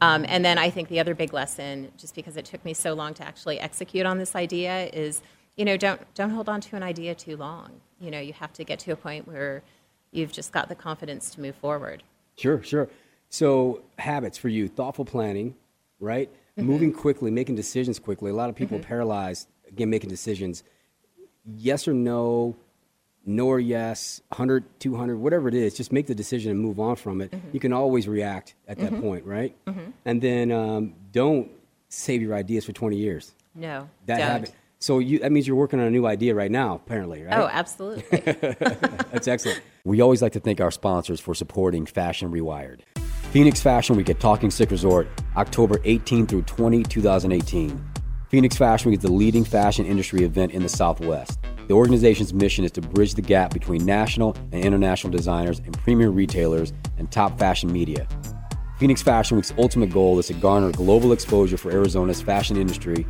Um, 0.00 0.24
and 0.28 0.44
then 0.44 0.58
I 0.58 0.70
think 0.70 0.88
the 0.88 1.00
other 1.00 1.14
big 1.14 1.32
lesson, 1.32 1.90
just 1.96 2.14
because 2.14 2.36
it 2.36 2.44
took 2.44 2.64
me 2.64 2.74
so 2.74 2.94
long 2.94 3.14
to 3.14 3.26
actually 3.26 3.58
execute 3.58 4.06
on 4.06 4.18
this 4.18 4.36
idea, 4.36 4.88
is 4.92 5.22
you 5.56 5.64
know 5.64 5.76
don't 5.76 6.00
don't 6.14 6.30
hold 6.30 6.48
on 6.48 6.60
to 6.60 6.76
an 6.76 6.84
idea 6.84 7.14
too 7.16 7.36
long. 7.36 7.80
You 8.00 8.10
know, 8.10 8.20
you 8.20 8.32
have 8.34 8.52
to 8.54 8.64
get 8.64 8.78
to 8.80 8.92
a 8.92 8.96
point 8.96 9.26
where 9.26 9.62
you've 10.12 10.32
just 10.32 10.52
got 10.52 10.68
the 10.68 10.74
confidence 10.74 11.30
to 11.30 11.40
move 11.40 11.56
forward. 11.56 12.02
Sure, 12.36 12.62
sure. 12.62 12.88
So, 13.28 13.82
habits 13.98 14.38
for 14.38 14.48
you 14.48 14.68
thoughtful 14.68 15.04
planning, 15.04 15.54
right? 15.98 16.30
Mm-hmm. 16.56 16.66
Moving 16.66 16.92
quickly, 16.92 17.30
making 17.30 17.56
decisions 17.56 17.98
quickly. 17.98 18.30
A 18.30 18.34
lot 18.34 18.48
of 18.48 18.56
people 18.56 18.78
mm-hmm. 18.78 18.86
paralyzed, 18.86 19.48
again, 19.68 19.90
making 19.90 20.10
decisions. 20.10 20.62
Yes 21.44 21.88
or 21.88 21.94
no, 21.94 22.56
no 23.24 23.46
or 23.48 23.60
yes, 23.60 24.20
100, 24.28 24.64
200, 24.80 25.16
whatever 25.16 25.48
it 25.48 25.54
is, 25.54 25.74
just 25.74 25.92
make 25.92 26.06
the 26.06 26.14
decision 26.14 26.52
and 26.52 26.60
move 26.60 26.78
on 26.78 26.96
from 26.96 27.20
it. 27.20 27.32
Mm-hmm. 27.32 27.48
You 27.52 27.60
can 27.60 27.72
always 27.72 28.06
react 28.06 28.54
at 28.68 28.78
that 28.78 28.92
mm-hmm. 28.92 29.02
point, 29.02 29.24
right? 29.24 29.56
Mm-hmm. 29.66 29.90
And 30.04 30.22
then 30.22 30.52
um, 30.52 30.94
don't 31.12 31.50
save 31.88 32.22
your 32.22 32.34
ideas 32.34 32.64
for 32.64 32.72
20 32.72 32.96
years. 32.96 33.32
No, 33.54 33.88
that 34.06 34.18
don't. 34.18 34.26
habit. 34.26 34.54
So 34.86 35.00
you, 35.00 35.18
that 35.18 35.32
means 35.32 35.48
you're 35.48 35.56
working 35.56 35.80
on 35.80 35.86
a 35.86 35.90
new 35.90 36.06
idea 36.06 36.32
right 36.32 36.48
now, 36.48 36.76
apparently, 36.76 37.24
right? 37.24 37.36
Oh, 37.36 37.48
absolutely. 37.50 38.04
That's 38.20 39.26
excellent. 39.26 39.60
We 39.82 40.00
always 40.00 40.22
like 40.22 40.30
to 40.34 40.40
thank 40.40 40.60
our 40.60 40.70
sponsors 40.70 41.18
for 41.18 41.34
supporting 41.34 41.86
Fashion 41.86 42.30
Rewired. 42.30 42.82
Phoenix 43.32 43.60
Fashion 43.60 43.96
Week 43.96 44.08
at 44.08 44.20
Talking 44.20 44.48
Stick 44.48 44.70
Resort, 44.70 45.08
October 45.36 45.80
18 45.82 46.28
through 46.28 46.42
20, 46.42 46.84
2018. 46.84 47.84
Phoenix 48.28 48.56
Fashion 48.56 48.92
Week 48.92 48.98
is 49.00 49.02
the 49.02 49.10
leading 49.10 49.42
fashion 49.42 49.84
industry 49.86 50.22
event 50.22 50.52
in 50.52 50.62
the 50.62 50.68
Southwest. 50.68 51.40
The 51.66 51.74
organization's 51.74 52.32
mission 52.32 52.64
is 52.64 52.70
to 52.70 52.80
bridge 52.80 53.14
the 53.14 53.22
gap 53.22 53.52
between 53.52 53.84
national 53.84 54.36
and 54.52 54.64
international 54.64 55.10
designers 55.10 55.58
and 55.58 55.76
premier 55.80 56.10
retailers 56.10 56.72
and 56.96 57.10
top 57.10 57.40
fashion 57.40 57.72
media. 57.72 58.06
Phoenix 58.78 59.02
Fashion 59.02 59.36
Week's 59.36 59.54
ultimate 59.58 59.90
goal 59.90 60.18
is 60.20 60.28
to 60.28 60.34
garner 60.34 60.70
global 60.70 61.12
exposure 61.12 61.56
for 61.56 61.72
Arizona's 61.72 62.22
fashion 62.22 62.56
industry 62.56 63.04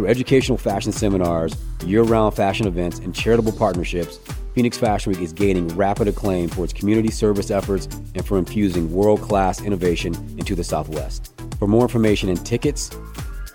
through 0.00 0.08
educational 0.08 0.56
fashion 0.56 0.92
seminars, 0.92 1.54
year 1.84 2.02
round 2.02 2.34
fashion 2.34 2.66
events, 2.66 3.00
and 3.00 3.14
charitable 3.14 3.52
partnerships. 3.52 4.18
Phoenix 4.54 4.78
Fashion 4.78 5.12
Week 5.12 5.20
is 5.20 5.32
gaining 5.34 5.68
rapid 5.76 6.08
acclaim 6.08 6.48
for 6.48 6.64
its 6.64 6.72
community 6.72 7.10
service 7.10 7.50
efforts 7.50 7.84
and 8.14 8.24
for 8.26 8.38
infusing 8.38 8.90
world 8.92 9.20
class 9.20 9.60
innovation 9.60 10.14
into 10.38 10.54
the 10.54 10.64
Southwest. 10.64 11.34
For 11.58 11.68
more 11.68 11.82
information 11.82 12.30
and 12.30 12.44
tickets, 12.46 12.88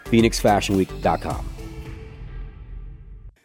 phoenixfashionweek.com. 0.06 1.50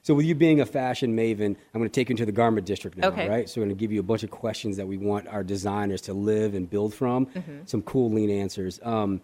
So 0.02 0.14
with 0.14 0.26
you 0.26 0.34
being 0.34 0.60
a 0.60 0.66
fashion 0.66 1.16
maven, 1.16 1.56
I'm 1.74 1.80
going 1.80 1.84
to 1.84 1.88
take 1.88 2.10
you 2.10 2.12
into 2.12 2.26
the 2.26 2.32
garment 2.32 2.66
district 2.66 2.98
now, 2.98 3.08
Okay. 3.08 3.28
right? 3.28 3.48
So 3.48 3.60
we're 3.60 3.66
going 3.66 3.76
to 3.76 3.80
give 3.80 3.92
you 3.92 4.00
a 4.00 4.04
bunch 4.04 4.24
of 4.24 4.30
questions 4.30 4.76
that 4.76 4.86
we 4.86 4.98
want 4.98 5.26
our 5.28 5.42
designers 5.42 6.02
to 6.02 6.12
live 6.12 6.54
and 6.54 6.68
build 6.68 6.92
from. 6.92 7.26
Mm-hmm. 7.26 7.60
Some 7.64 7.80
cool 7.82 8.10
lean 8.10 8.30
answers. 8.30 8.78
Um, 8.82 9.22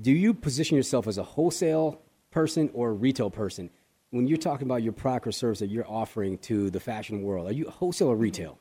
do 0.00 0.12
you 0.12 0.32
position 0.32 0.76
yourself 0.78 1.06
as 1.06 1.18
a 1.18 1.22
wholesale 1.22 2.00
person 2.30 2.70
or 2.72 2.90
a 2.90 2.92
retail 2.92 3.30
person? 3.30 3.70
When 4.10 4.26
you're 4.26 4.38
talking 4.38 4.66
about 4.66 4.82
your 4.82 4.92
product 4.92 5.26
or 5.26 5.32
service 5.32 5.60
that 5.60 5.68
you're 5.68 5.88
offering 5.88 6.38
to 6.38 6.70
the 6.70 6.80
fashion 6.80 7.22
world, 7.22 7.48
are 7.48 7.52
you 7.52 7.68
wholesale 7.68 8.08
or 8.08 8.16
retail? 8.16 8.58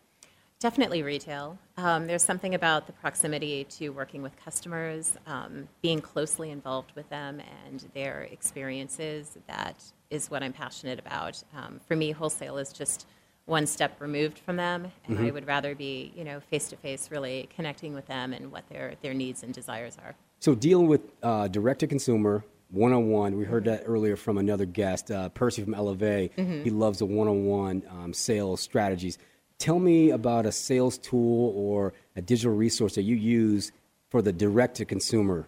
Definitely 0.60 1.04
retail. 1.04 1.58
Um, 1.78 2.06
there's 2.06 2.24
something 2.24 2.54
about 2.54 2.86
the 2.86 2.92
proximity 2.92 3.64
to 3.78 3.90
working 3.90 4.22
with 4.22 4.34
customers, 4.44 5.18
um, 5.26 5.70
being 5.82 6.02
closely 6.02 6.52
involved 6.52 6.92
with 6.96 7.10
them 7.10 7.42
and 7.66 7.86
their 7.94 8.24
experiences. 8.24 9.38
That 9.48 9.82
is 10.10 10.30
what 10.30 10.44
I'm 10.44 10.52
passionate 10.52 11.00
about. 11.00 11.42
Um, 11.56 11.80
for 11.88 11.96
me, 11.96 12.12
wholesale 12.12 12.58
is 12.58 12.74
just 12.74 13.08
one 13.46 13.66
step 13.66 14.00
removed 14.02 14.38
from 14.40 14.58
them, 14.58 14.92
and 15.08 15.18
I 15.18 15.32
would 15.32 15.48
rather 15.48 15.74
be, 15.76 16.12
you 16.16 16.24
know, 16.24 16.40
face 16.40 16.68
to 16.70 16.76
face, 16.76 17.10
really 17.10 17.48
connecting 17.56 17.94
with 17.94 18.06
them 18.06 18.34
and 18.34 18.52
what 18.52 18.68
their 18.70 18.96
their 19.02 19.14
needs 19.14 19.44
and 19.44 19.54
desires 19.54 19.98
are. 20.04 20.14
So 20.40 20.56
dealing 20.56 20.88
with 20.88 21.02
uh, 21.24 21.48
direct 21.48 21.80
to 21.80 21.88
consumer, 21.88 22.44
one 22.70 22.94
on 22.94 23.10
one. 23.10 23.38
We 23.38 23.46
heard 23.46 23.66
that 23.66 23.84
earlier 23.86 24.16
from 24.16 24.38
another 24.38 24.66
guest, 24.66 25.12
uh, 25.12 25.30
Percy 25.30 25.64
from 25.64 25.74
Elevate. 25.74 26.34
He 26.36 26.70
loves 26.70 27.00
the 27.00 27.06
one 27.06 27.28
on 27.28 27.46
one 27.46 28.14
sales 28.14 28.62
strategies. 28.62 29.18
Tell 29.58 29.80
me 29.80 30.12
about 30.12 30.46
a 30.46 30.52
sales 30.52 30.98
tool 30.98 31.54
or 31.56 31.94
a 32.16 32.22
digital 32.22 32.56
resource 32.56 32.96
that 32.96 33.02
you 33.02 33.16
use 33.16 33.72
for 34.10 34.22
the 34.22 34.32
direct 34.32 34.78
to 34.78 34.86
consumer. 34.86 35.48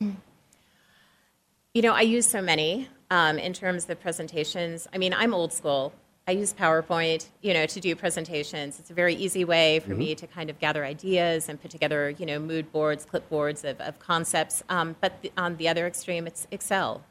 You 0.00 1.82
know, 1.82 1.92
I 1.92 2.02
use 2.02 2.26
so 2.26 2.40
many 2.40 2.88
um, 3.10 3.38
in 3.38 3.52
terms 3.52 3.88
of 3.90 4.00
presentations. 4.00 4.86
I 4.92 4.98
mean, 4.98 5.12
I'm 5.12 5.34
old 5.34 5.52
school. 5.52 5.92
I 6.28 6.32
use 6.32 6.52
PowerPoint, 6.52 7.26
you 7.40 7.54
know, 7.54 7.66
to 7.66 7.80
do 7.80 7.94
presentations. 7.94 8.80
It's 8.80 8.90
a 8.90 8.94
very 8.94 9.14
easy 9.14 9.44
way 9.44 9.78
for 9.78 9.94
me 9.94 10.16
to 10.16 10.26
kind 10.26 10.50
of 10.50 10.58
gather 10.58 10.84
ideas 10.84 11.48
and 11.48 11.60
put 11.60 11.70
together, 11.70 12.10
you 12.10 12.26
know, 12.26 12.40
mood 12.40 12.72
boards, 12.72 13.06
clipboards 13.06 13.62
of, 13.62 13.80
of 13.80 14.00
concepts. 14.00 14.64
Um, 14.68 14.96
but 15.00 15.22
the, 15.22 15.30
on 15.36 15.56
the 15.56 15.68
other 15.68 15.86
extreme, 15.86 16.26
it's 16.26 16.48
Excel. 16.50 17.04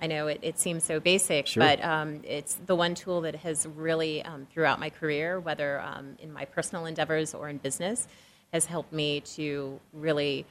I 0.00 0.06
know 0.06 0.28
it, 0.28 0.38
it 0.42 0.60
seems 0.60 0.84
so 0.84 1.00
basic, 1.00 1.48
Sure. 1.48 1.60
but 1.60 1.82
um, 1.84 2.20
it's 2.22 2.54
the 2.66 2.76
one 2.76 2.94
tool 2.94 3.22
that 3.22 3.34
has 3.36 3.66
really, 3.66 4.22
um, 4.24 4.46
throughout 4.52 4.78
my 4.78 4.90
career, 4.90 5.40
whether 5.40 5.80
um, 5.80 6.16
in 6.20 6.32
my 6.32 6.44
personal 6.44 6.86
endeavors 6.86 7.34
or 7.34 7.48
in 7.48 7.58
business, 7.58 8.06
has 8.52 8.66
helped 8.66 8.92
me 8.92 9.20
to 9.20 9.80
really 9.92 10.46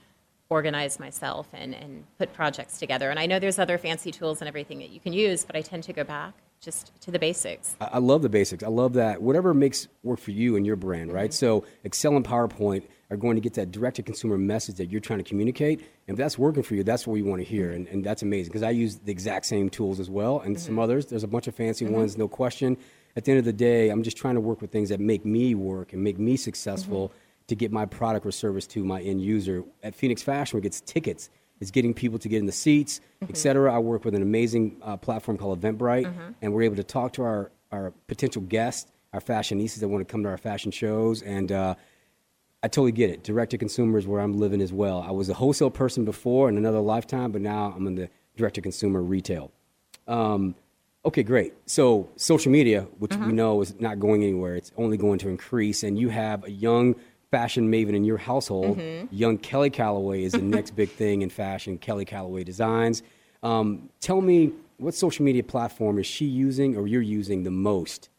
organize 0.50 1.00
myself 1.00 1.48
and, 1.54 1.74
and 1.74 2.04
put 2.18 2.34
projects 2.34 2.78
together. 2.78 3.10
And 3.10 3.18
I 3.18 3.26
know 3.26 3.40
there's 3.40 3.60
other 3.60 3.78
fancy 3.78 4.12
tools 4.12 4.42
and 4.42 4.50
everything 4.50 4.80
that 4.80 4.90
you 4.90 5.00
can 5.00 5.14
use, 5.14 5.46
but 5.46 5.56
I 5.56 5.62
tend 5.62 5.84
to 5.84 5.94
go 5.94 6.04
back 6.04 6.34
just 6.62 6.92
to 7.02 7.12
the 7.12 7.18
basics. 7.18 7.76
I 7.82 7.98
love 7.98 8.22
the 8.22 8.30
basics. 8.30 8.64
I 8.64 8.68
love 8.68 8.94
that. 8.94 9.22
Whatever 9.22 9.54
makes 9.54 9.88
work 10.04 10.20
for 10.20 10.32
you 10.32 10.56
and 10.56 10.66
your 10.66 10.76
brand, 10.76 11.12
right? 11.12 11.32
Mm-hmm. 11.32 11.62
So 11.62 11.66
Excel 11.84 12.16
and 12.16 12.24
PowerPoint 12.24 12.84
are 13.10 13.18
going 13.18 13.36
to 13.36 13.42
get 13.42 13.56
that 13.56 13.72
direct 13.72 13.96
to 13.98 14.04
consumer 14.04 14.38
message 14.38 14.76
that 14.76 14.92
you're 14.92 15.02
trying 15.02 15.20
to 15.20 15.26
communicate. 15.26 15.80
And 16.08 16.16
if 16.16 16.18
that's 16.18 16.38
working 16.38 16.62
for 16.62 16.76
you, 16.76 16.84
that's 16.84 17.08
what 17.08 17.14
we 17.14 17.24
want 17.24 17.42
to 17.42 17.46
hear. 17.46 17.70
Mm-hmm. 17.70 17.76
And, 17.76 17.88
and 17.88 18.04
that's 18.04 18.22
amazing 18.22 18.52
because 18.52 18.64
I 18.64 18.70
use 18.70 18.98
the 18.98 19.12
exact 19.12 19.48
same 19.48 19.70
tools 19.70 20.00
as 20.00 20.10
well 20.10 20.40
and 20.40 20.60
some 20.60 20.74
mm-hmm. 20.74 20.80
others. 20.80 21.08
There's 21.08 21.24
a 21.24 21.28
bunch 21.28 21.48
of 21.48 21.56
fancy 21.56 21.86
ones, 21.86 22.16
no 22.18 22.28
question. 22.28 22.78
At 23.16 23.26
the 23.26 23.32
end 23.32 23.40
of 23.40 23.46
the 23.46 23.54
day, 23.54 23.90
I'm 23.90 24.04
just 24.04 24.16
trying 24.16 24.36
to 24.36 24.42
work 24.42 24.62
with 24.62 24.72
things 24.72 24.90
that 24.90 25.00
make 25.00 25.26
me 25.26 25.56
work 25.56 25.94
and 25.94 26.04
make 26.04 26.18
me 26.18 26.38
successful 26.38 27.12
to 27.48 27.56
get 27.56 27.72
my 27.72 27.86
product 27.86 28.26
or 28.26 28.32
service 28.32 28.66
to 28.68 28.86
my 28.86 29.02
end 29.02 29.22
user. 29.22 29.64
At 29.84 29.96
Phoenix 29.96 30.22
Fashion, 30.22 30.58
we 30.58 30.62
get 30.62 30.80
tickets. 30.86 31.30
It's 31.62 31.72
getting 31.72 31.94
people 31.94 32.20
to 32.20 32.28
get 32.28 32.40
in 32.40 32.48
the 32.48 32.52
seats, 32.52 33.00
et 33.22 33.38
cetera. 33.38 33.74
I 33.74 33.78
work 33.78 34.04
with 34.04 34.16
an 34.16 34.24
amazing 34.24 34.78
uh, 34.82 34.98
platform 34.98 35.38
called 35.38 35.62
Eventbrite, 35.62 36.12
and 36.42 36.54
we're 36.54 36.64
able 36.64 36.76
to 36.76 36.84
talk 36.84 37.14
to 37.14 37.24
our, 37.24 37.52
our 37.72 37.94
potential 38.08 38.42
guests, 38.42 38.92
our 39.14 39.22
fashionistas 39.22 39.80
that 39.80 39.88
want 39.88 40.06
to 40.06 40.12
come 40.12 40.24
to 40.24 40.30
our 40.30 40.38
fashion 40.38 40.72
shows. 40.72 41.22
And 41.22 41.52
uh, 41.52 41.76
I 42.64 42.68
totally 42.68 42.92
get 42.92 43.12
it. 43.12 43.24
Direct 43.24 43.52
to 43.52 43.58
consumer 43.58 44.00
is 44.00 44.08
where 44.08 44.22
I'm 44.22 44.40
living 44.40 44.62
as 44.62 44.74
well. 44.74 45.06
I 45.08 45.12
was 45.12 45.30
a 45.30 45.36
wholesale 45.36 45.70
person 45.70 46.04
before 46.04 46.50
in 46.50 46.58
another 46.58 46.80
lifetime, 46.80 47.32
but 47.32 47.42
now 47.42 47.74
I'm 47.76 47.86
in 47.88 47.96
the 47.96 48.10
direct 48.38 48.56
to 48.56 48.62
consumer 48.62 49.02
retail. 49.02 49.52
Um, 50.08 50.56
okay, 51.06 51.22
great. 51.22 51.54
So 51.68 52.10
social 52.16 52.52
media, 52.52 52.88
which 52.98 53.16
we 53.16 53.32
know 53.34 53.62
is 53.62 53.80
not 53.80 54.00
going 54.00 54.24
anywhere, 54.24 54.56
it's 54.56 54.72
only 54.78 54.98
going 54.98 55.20
to 55.20 55.30
increase. 55.30 55.84
And 55.84 55.98
you 55.98 56.10
have 56.10 56.44
a 56.44 56.52
young 56.52 56.96
fashion 57.32 57.72
maven 57.72 57.96
in 57.96 58.04
your 58.04 58.18
household. 58.18 58.80
Young 59.10 59.38
Kelly 59.38 59.70
Callaway 59.70 60.24
is 60.24 60.34
the 60.34 60.40
next 60.40 60.72
big 60.76 60.90
thing 60.90 61.22
in 61.22 61.30
fashion. 61.30 61.78
Kelly 61.78 62.06
Callaway 62.06 62.44
Designs. 62.44 63.02
Um, 63.42 63.90
tell 64.02 64.22
me 64.22 64.52
what 64.78 64.94
social 64.94 65.24
media 65.24 65.44
platform 65.44 65.98
is 65.98 66.06
she 66.06 66.26
using 66.26 66.76
or 66.76 66.88
you're 66.88 67.02
using 67.02 67.44
the 67.44 67.52
most? 67.52 68.10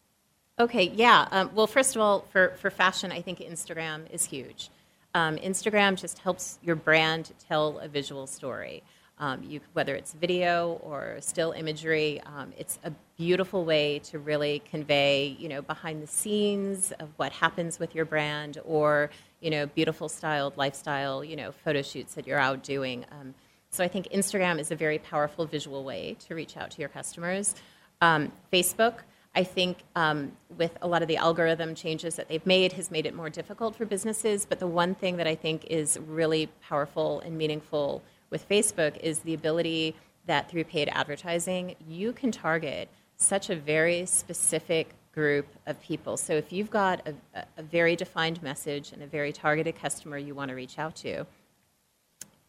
Okay, 0.59 0.90
yeah. 0.94 1.29
Um, 1.31 1.51
well, 1.55 1.66
first 1.66 1.96
of 1.96 2.03
all, 2.03 2.27
for, 2.31 2.55
for 2.57 2.70
fashion, 2.70 3.12
I 3.12 3.20
think 3.20 3.38
Instagram 3.40 4.11
is 4.11 4.25
huge. 4.25 4.70
Um, 5.14 5.37
Instagram 5.37 5.96
just 5.96 6.18
helps 6.18 6.59
your 6.62 6.77
brand 6.77 7.33
tell 7.48 7.79
a 7.79 7.88
visual 7.88 8.27
story. 8.27 8.83
Um, 9.18 9.44
you, 9.44 9.61
whether 9.72 9.94
it's 9.94 10.14
video 10.14 10.81
or 10.83 11.18
still 11.20 11.53
imagery, 11.53 12.20
um, 12.27 12.53
it's 12.59 12.79
a 12.83 12.92
beautiful 13.16 13.64
way 13.64 14.01
to 14.01 14.18
really 14.18 14.62
convey, 14.68 15.37
you 15.38 15.48
know, 15.48 15.62
behind 15.62 16.03
the 16.03 16.07
scenes 16.07 16.92
of 16.98 17.09
what 17.16 17.33
happens 17.33 17.79
with 17.79 17.94
your 17.94 18.05
brand, 18.05 18.59
or 18.64 19.11
you 19.40 19.51
know, 19.51 19.66
beautiful 19.66 20.09
styled 20.09 20.57
lifestyle, 20.57 21.22
you 21.22 21.37
know, 21.37 21.53
photo 21.53 21.83
shoots 21.83 22.14
that 22.14 22.27
you're 22.27 22.38
out 22.38 22.62
doing. 22.62 23.05
Um, 23.11 23.35
so 23.70 23.83
I 23.83 23.88
think 23.88 24.09
Instagram 24.09 24.59
is 24.59 24.70
a 24.70 24.77
very 24.77 24.98
powerful 24.98 25.46
visual 25.46 25.83
way 25.85 26.16
to 26.27 26.35
reach 26.35 26.57
out 26.57 26.70
to 26.72 26.81
your 26.81 26.88
customers. 26.88 27.55
Um, 28.01 28.33
Facebook, 28.53 28.94
I 29.35 29.44
think 29.44 29.79
um, 29.96 30.33
with 30.57 30.77
a 30.83 30.87
lot 30.87 31.03
of 31.03 31.09
the 31.09 31.16
algorithm 31.16 31.75
changes 31.75 32.16
that 32.16 32.29
they've 32.29 32.44
made 32.44 32.75
has 32.75 32.90
made 32.90 33.07
it 33.07 33.14
more 33.14 33.31
difficult 33.31 33.75
for 33.75 33.87
businesses. 33.87 34.44
But 34.44 34.59
the 34.61 34.66
one 34.66 34.94
thing 34.94 35.16
that 35.16 35.27
I 35.27 35.35
think 35.35 35.64
is 35.64 35.98
really 35.98 36.51
powerful 36.61 37.20
and 37.20 37.37
meaningful 37.37 38.03
with 38.33 38.49
Facebook 38.49 38.97
is 38.97 39.21
the 39.21 39.35
ability 39.35 39.95
that 40.27 40.51
through 40.51 40.64
paid 40.64 40.88
advertising, 40.90 41.77
you 41.87 42.12
can 42.12 42.33
target 42.33 42.88
such 43.16 43.51
a 43.51 43.55
very 43.55 44.07
specific 44.07 44.95
group 45.14 45.47
of 45.66 45.81
people. 45.83 46.16
So 46.16 46.33
if 46.33 46.53
you've 46.53 46.71
got 46.71 47.07
a, 47.07 47.45
a 47.59 47.62
very 47.62 47.95
defined 47.95 48.42
message 48.42 48.92
and 48.92 49.03
a 49.03 49.07
very 49.07 49.31
targeted 49.31 49.77
customer 49.77 50.16
you 50.16 50.35
want 50.35 50.49
to 50.49 50.55
reach 50.55 50.79
out 50.79 50.97
to, 50.97 51.27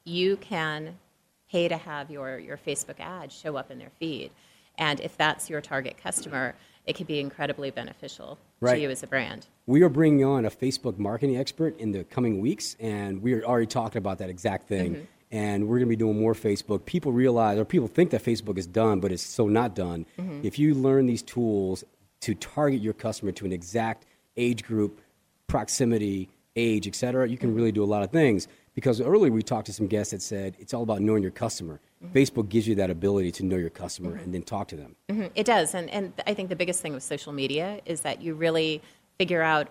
you 0.06 0.38
can 0.38 0.98
pay 1.52 1.68
to 1.68 1.78
have 1.78 2.10
your, 2.10 2.40
your 2.40 2.58
Facebook 2.58 3.00
ad 3.00 3.32
show 3.32 3.58
up 3.58 3.70
in 3.70 3.78
their 3.78 3.92
feed. 4.00 4.32
And 4.78 5.00
if 5.02 5.18
that's 5.18 5.50
your 5.50 5.62
target 5.62 5.98
customer, 6.02 6.56
it 6.86 6.94
could 6.94 7.08
be 7.08 7.20
incredibly 7.20 7.70
beneficial 7.70 8.38
Right. 8.60 8.76
to 8.76 8.82
you 8.82 8.90
as 8.90 9.04
a 9.04 9.08
brand. 9.08 9.46
We 9.66 9.84
are 9.84 9.90
bringing 9.90 10.24
on 10.24 10.46
a 10.46 10.50
Facebook 10.50 10.98
marketing 10.98 11.36
expert 11.36 11.78
in 11.80 11.92
the 11.92 12.06
coming 12.06 12.40
weeks, 12.40 12.78
and 12.80 13.22
we 13.22 13.34
are 13.34 13.44
already 13.44 13.68
talking 13.68 13.98
about 13.98 14.20
that 14.20 14.30
exact 14.30 14.70
thing. 14.70 14.96
Mm-hmm. 14.96 15.04
And 15.34 15.68
we're 15.68 15.78
going 15.78 15.88
to 15.88 15.90
be 15.90 15.96
doing 15.96 16.20
more 16.20 16.36
Facebook. 16.36 16.86
People 16.86 17.12
realize, 17.12 17.58
or 17.58 17.66
people 17.66 17.88
think 17.88 18.12
that 18.12 18.24
Facebook 18.24 18.60
is 18.60 18.68
done, 18.68 19.00
but 19.00 19.12
it's 19.12 19.24
so 19.24 19.48
not 19.48 19.74
done. 19.74 20.06
Mm-hmm. 20.20 20.42
If 20.44 20.60
you 20.60 20.76
learn 20.76 21.08
these 21.08 21.24
tools 21.24 21.84
to 22.22 22.36
target 22.36 22.82
your 22.82 22.94
customer 22.94 23.32
to 23.32 23.46
an 23.46 23.52
exact 23.52 24.06
age 24.38 24.64
group, 24.64 25.02
proximity, 25.48 26.30
age, 26.56 26.88
et 26.88 26.94
cetera, 26.94 27.28
you 27.28 27.40
can 27.40 27.50
mm-hmm. 27.50 27.58
really 27.58 27.72
do 27.72 27.84
a 27.84 27.86
lot 27.86 28.04
of 28.04 28.12
things. 28.12 28.48
Because 28.76 29.02
earlier 29.02 29.32
we 29.32 29.42
talked 29.42 29.66
to 29.66 29.74
some 29.74 29.88
guests 29.88 30.12
that 30.12 30.22
said 30.22 30.56
it's 30.60 30.72
all 30.72 30.84
about 30.84 31.02
knowing 31.02 31.24
your 31.24 31.32
customer. 31.32 31.80
Mm-hmm. 32.04 32.16
Facebook 32.16 32.50
gives 32.50 32.68
you 32.68 32.76
that 32.76 32.92
ability 32.92 33.32
to 33.32 33.44
know 33.44 33.58
your 33.58 33.72
customer 33.72 34.16
and 34.16 34.36
then 34.36 34.44
talk 34.44 34.68
to 34.68 34.76
them. 34.76 34.96
Mhm, 35.10 35.32
It 35.34 35.46
does, 35.48 35.74
and 35.74 35.90
and 35.90 36.14
I 36.28 36.36
think 36.36 36.50
the 36.50 36.56
biggest 36.56 36.82
thing 36.82 36.94
with 36.94 37.04
social 37.04 37.34
media 37.34 37.82
is 37.86 38.02
that 38.02 38.22
you 38.22 38.36
really 38.36 38.82
figure 39.18 39.42
out 39.42 39.70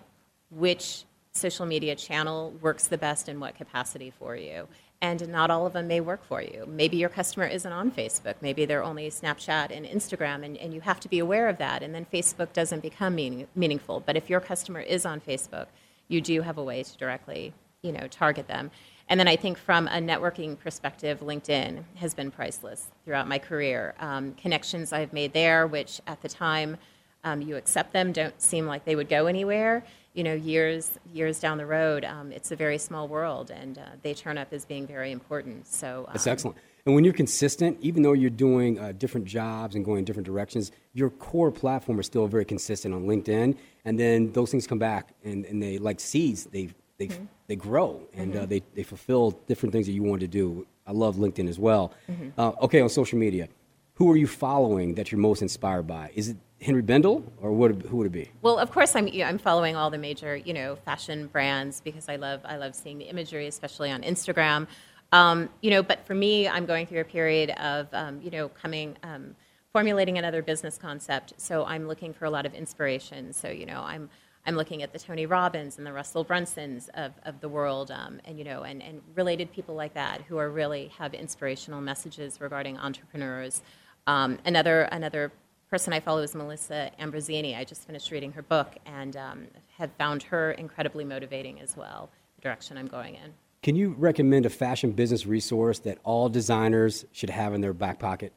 which 0.49 1.05
social 1.31 1.65
media 1.65 1.95
channel 1.95 2.53
works 2.61 2.87
the 2.87 2.97
best 2.97 3.27
in 3.27 3.39
what 3.39 3.55
capacity 3.55 4.11
for 4.11 4.35
you. 4.35 4.67
And 5.01 5.27
not 5.27 5.51
all 5.51 5.65
of 5.65 5.73
them 5.73 5.87
may 5.87 5.99
work 5.99 6.23
for 6.23 6.41
you. 6.41 6.65
Maybe 6.65 6.95
your 6.95 7.09
customer 7.09 7.45
isn't 7.45 7.71
on 7.71 7.91
Facebook. 7.91 8.35
Maybe 8.41 8.63
they're 8.63 8.83
only 8.83 9.09
Snapchat 9.09 9.75
and 9.75 9.85
Instagram, 9.85 10.45
and, 10.45 10.57
and 10.57 10.73
you 10.73 10.79
have 10.81 11.01
to 11.01 11.09
be 11.09 11.19
aware 11.19 11.49
of 11.49 11.57
that. 11.57 11.83
And 11.83 11.93
then 11.93 12.05
Facebook 12.11 12.53
doesn't 12.53 12.81
become 12.81 13.15
meaning, 13.15 13.47
meaningful. 13.53 13.99
But 13.99 14.15
if 14.15 14.29
your 14.29 14.39
customer 14.39 14.79
is 14.79 15.05
on 15.05 15.19
Facebook, 15.19 15.67
you 16.07 16.21
do 16.21 16.41
have 16.41 16.57
a 16.57 16.63
way 16.63 16.83
to 16.83 16.97
directly, 16.97 17.53
you 17.81 17.91
know, 17.91 18.07
target 18.07 18.47
them. 18.47 18.71
And 19.09 19.19
then 19.19 19.27
I 19.27 19.35
think 19.35 19.57
from 19.57 19.87
a 19.87 19.99
networking 19.99 20.57
perspective, 20.57 21.19
LinkedIn 21.19 21.83
has 21.95 22.13
been 22.13 22.31
priceless 22.31 22.87
throughout 23.03 23.27
my 23.27 23.37
career. 23.37 23.95
Um, 23.99 24.33
connections 24.35 24.93
I've 24.93 25.11
made 25.11 25.33
there, 25.33 25.67
which 25.67 25.99
at 26.07 26.21
the 26.21 26.29
time 26.29 26.77
um, 27.25 27.41
you 27.41 27.57
accept 27.57 27.93
them, 27.93 28.11
don't 28.11 28.41
seem 28.41 28.65
like 28.65 28.85
they 28.85 28.95
would 28.95 29.09
go 29.09 29.27
anywhere. 29.27 29.83
You 30.13 30.23
know, 30.23 30.33
years 30.33 30.91
years 31.11 31.39
down 31.39 31.57
the 31.57 31.65
road, 31.65 32.05
um, 32.05 32.31
it's 32.31 32.51
a 32.51 32.55
very 32.55 32.77
small 32.77 33.07
world, 33.07 33.49
and 33.49 33.77
uh, 33.77 33.81
they 34.03 34.13
turn 34.13 34.37
up 34.37 34.53
as 34.53 34.63
being 34.65 34.85
very 34.85 35.11
important. 35.11 35.67
So 35.67 36.07
That's 36.11 36.27
um, 36.27 36.33
excellent. 36.33 36.57
And 36.85 36.93
when 36.93 37.05
you're 37.05 37.13
consistent, 37.13 37.77
even 37.81 38.03
though 38.03 38.11
you're 38.11 38.29
doing 38.29 38.77
uh, 38.77 38.91
different 38.91 39.25
jobs 39.25 39.75
and 39.75 39.85
going 39.85 39.99
in 39.99 40.05
different 40.05 40.25
directions, 40.25 40.71
your 40.93 41.09
core 41.09 41.49
platform 41.49 41.99
is 41.99 42.05
still 42.05 42.27
very 42.27 42.43
consistent 42.43 42.93
on 42.93 43.05
LinkedIn. 43.05 43.55
And 43.85 43.97
then 43.97 44.33
those 44.33 44.51
things 44.51 44.67
come 44.67 44.79
back 44.79 45.13
and, 45.23 45.45
and 45.45 45.63
they, 45.63 45.77
like 45.77 46.01
seeds, 46.01 46.43
they, 46.45 46.69
they, 46.97 47.09
they 47.47 47.55
grow 47.55 48.01
and 48.13 48.35
uh, 48.35 48.45
they, 48.45 48.63
they 48.75 48.83
fulfill 48.83 49.31
different 49.47 49.71
things 49.71 49.85
that 49.85 49.93
you 49.93 50.03
want 50.03 50.19
to 50.21 50.27
do. 50.27 50.67
I 50.85 50.91
love 50.91 51.15
LinkedIn 51.15 51.47
as 51.47 51.57
well. 51.57 51.93
Uh, 52.37 52.51
okay, 52.63 52.81
on 52.81 52.89
social 52.89 53.17
media. 53.17 53.47
who 53.93 54.11
are 54.11 54.17
you 54.17 54.27
following 54.27 54.95
that 54.95 55.09
you're 55.11 55.21
most 55.21 55.41
inspired 55.41 55.87
by? 55.87 56.11
Is 56.15 56.29
it 56.29 56.37
Henri 56.63 56.81
Bendel, 56.81 57.23
or 57.41 57.69
it, 57.69 57.81
who 57.83 57.97
would 57.97 58.07
it 58.07 58.11
be? 58.11 58.31
Well, 58.41 58.57
of 58.57 58.71
course, 58.71 58.95
I'm 58.95 59.09
I'm 59.21 59.37
following 59.37 59.75
all 59.75 59.89
the 59.89 59.97
major 59.97 60.35
you 60.35 60.53
know 60.53 60.75
fashion 60.75 61.27
brands 61.27 61.81
because 61.81 62.09
I 62.09 62.15
love 62.15 62.41
I 62.45 62.57
love 62.57 62.75
seeing 62.75 62.97
the 62.97 63.05
imagery, 63.05 63.47
especially 63.47 63.91
on 63.91 64.01
Instagram. 64.01 64.67
Um, 65.11 65.49
you 65.61 65.69
know, 65.69 65.83
but 65.83 66.05
for 66.07 66.15
me, 66.15 66.47
I'm 66.47 66.65
going 66.65 66.87
through 66.87 67.01
a 67.01 67.05
period 67.05 67.51
of 67.51 67.87
um, 67.93 68.21
you 68.21 68.31
know 68.31 68.49
coming. 68.49 68.97
Um, 69.03 69.35
formulating 69.71 70.19
another 70.19 70.43
business 70.43 70.77
concept 70.77 71.33
so 71.37 71.65
i'm 71.65 71.87
looking 71.87 72.13
for 72.13 72.25
a 72.25 72.29
lot 72.29 72.45
of 72.45 72.53
inspiration 72.53 73.33
so 73.33 73.49
you 73.49 73.65
know 73.65 73.81
i'm 73.83 74.07
I'm 74.45 74.55
looking 74.55 74.83
at 74.83 74.91
the 74.91 74.99
Tony 74.99 75.25
Robbins 75.25 75.77
and 75.77 75.87
the 75.87 75.93
Russell 75.93 76.25
Brunsons 76.25 76.89
of, 76.95 77.13
of 77.23 77.39
the 77.39 77.47
world, 77.47 77.91
um, 77.91 78.19
and 78.25 78.37
you 78.37 78.43
know, 78.43 78.63
and, 78.63 78.83
and 78.83 79.01
related 79.15 79.51
people 79.51 79.75
like 79.75 79.93
that 79.93 80.21
who 80.23 80.37
are 80.37 80.49
really 80.49 80.91
have 80.97 81.13
inspirational 81.13 81.79
messages 81.79 82.41
regarding 82.41 82.77
entrepreneurs. 82.77 83.61
Um, 84.05 84.37
another 84.45 84.83
another 84.83 85.31
person 85.73 85.91
I 85.91 85.99
follow 86.01 86.21
is 86.21 86.35
Melissa 86.35 86.91
Ambrosini. 86.99 87.57
I 87.57 87.63
just 87.63 87.87
finished 87.87 88.11
reading 88.11 88.31
her 88.33 88.43
book 88.43 88.75
and 88.85 89.17
um, 89.17 89.47
have 89.79 89.89
found 89.93 90.21
her 90.21 90.51
incredibly 90.51 91.03
motivating 91.03 91.59
as 91.59 91.75
well. 91.75 92.11
The 92.35 92.43
direction 92.43 92.77
I'm 92.77 92.85
going 92.85 93.15
in. 93.15 93.33
Can 93.63 93.75
you 93.75 93.95
recommend 93.97 94.45
a 94.45 94.51
fashion 94.51 94.91
business 94.91 95.25
resource 95.25 95.79
that 95.79 95.97
all 96.03 96.29
designers 96.29 97.05
should 97.11 97.31
have 97.31 97.55
in 97.55 97.61
their 97.61 97.73
back 97.73 97.97
pocket? 97.97 98.33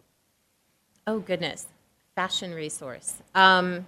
Oh 1.06 1.18
goodness, 1.18 1.66
fashion 2.14 2.54
resource. 2.54 3.16
Um, 3.34 3.86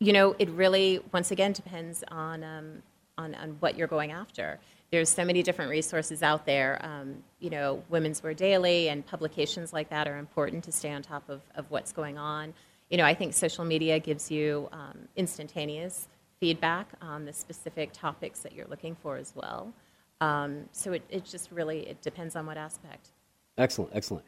you 0.00 0.12
know, 0.12 0.34
it 0.40 0.50
really, 0.50 0.98
once 1.12 1.30
again, 1.30 1.52
depends 1.52 2.02
on, 2.08 2.42
um, 2.42 2.82
on, 3.16 3.36
on 3.36 3.50
what 3.60 3.78
you're 3.78 3.86
going 3.86 4.10
after. 4.10 4.58
There's 4.90 5.08
so 5.10 5.24
many 5.24 5.44
different 5.44 5.70
resources 5.70 6.24
out 6.24 6.44
there. 6.44 6.84
Um, 6.84 7.22
you 7.38 7.50
know, 7.50 7.84
Women's 7.88 8.20
Wear 8.20 8.34
Daily 8.34 8.88
and 8.88 9.06
publications 9.06 9.72
like 9.72 9.90
that 9.90 10.08
are 10.08 10.18
important 10.18 10.64
to 10.64 10.72
stay 10.72 10.90
on 10.90 11.02
top 11.02 11.28
of, 11.28 11.40
of 11.54 11.70
what's 11.70 11.92
going 11.92 12.18
on. 12.18 12.52
You 12.90 12.98
know, 12.98 13.04
I 13.04 13.14
think 13.14 13.34
social 13.34 13.64
media 13.64 13.98
gives 13.98 14.30
you 14.30 14.68
um, 14.72 15.08
instantaneous 15.16 16.08
feedback 16.40 16.88
on 17.00 17.24
the 17.24 17.32
specific 17.32 17.90
topics 17.92 18.40
that 18.40 18.52
you're 18.52 18.66
looking 18.66 18.96
for 18.96 19.16
as 19.16 19.32
well. 19.34 19.72
Um, 20.20 20.68
so 20.72 20.92
it, 20.92 21.02
it 21.08 21.24
just 21.24 21.50
really 21.50 21.88
it 21.88 22.02
depends 22.02 22.36
on 22.36 22.46
what 22.46 22.56
aspect. 22.56 23.10
Excellent, 23.56 23.92
excellent. 23.94 24.24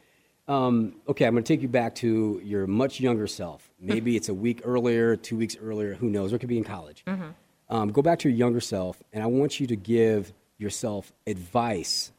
Um, 0.49 0.97
okay, 1.09 1.25
I'm 1.25 1.35
going 1.35 1.45
to 1.45 1.49
take 1.49 1.63
you 1.63 1.69
back 1.69 1.95
to 1.97 2.41
your 2.45 2.67
much 2.67 3.01
younger 3.01 3.27
self. 3.27 3.71
Maybe 3.81 4.17
it's 4.17 4.29
a 4.29 4.35
week 4.35 4.63
earlier, 4.65 5.17
two 5.17 5.37
weeks 5.37 5.57
earlier, 5.61 5.95
who 5.95 6.09
knows? 6.09 6.33
Or 6.33 6.37
it 6.37 6.39
could 6.41 6.49
be 6.49 6.59
in 6.59 6.65
college. 6.65 7.05
Mm-hmm. 7.07 7.31
Um, 7.69 7.91
go 7.91 8.03
back 8.03 8.19
to 8.21 8.29
your 8.29 8.37
younger 8.37 8.61
self, 8.61 9.03
and 9.13 9.23
I 9.23 9.27
want 9.27 9.61
you 9.61 9.67
to 9.69 9.77
give 9.77 10.33
yourself 10.59 11.13
advice 11.27 12.13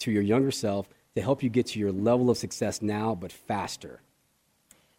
to 0.00 0.10
your 0.10 0.22
younger 0.22 0.50
self 0.50 0.88
to 1.14 1.22
help 1.22 1.42
you 1.42 1.48
get 1.48 1.66
to 1.66 1.78
your 1.78 1.92
level 1.92 2.28
of 2.28 2.36
success 2.36 2.82
now, 2.82 3.14
but 3.14 3.32
faster. 3.32 4.00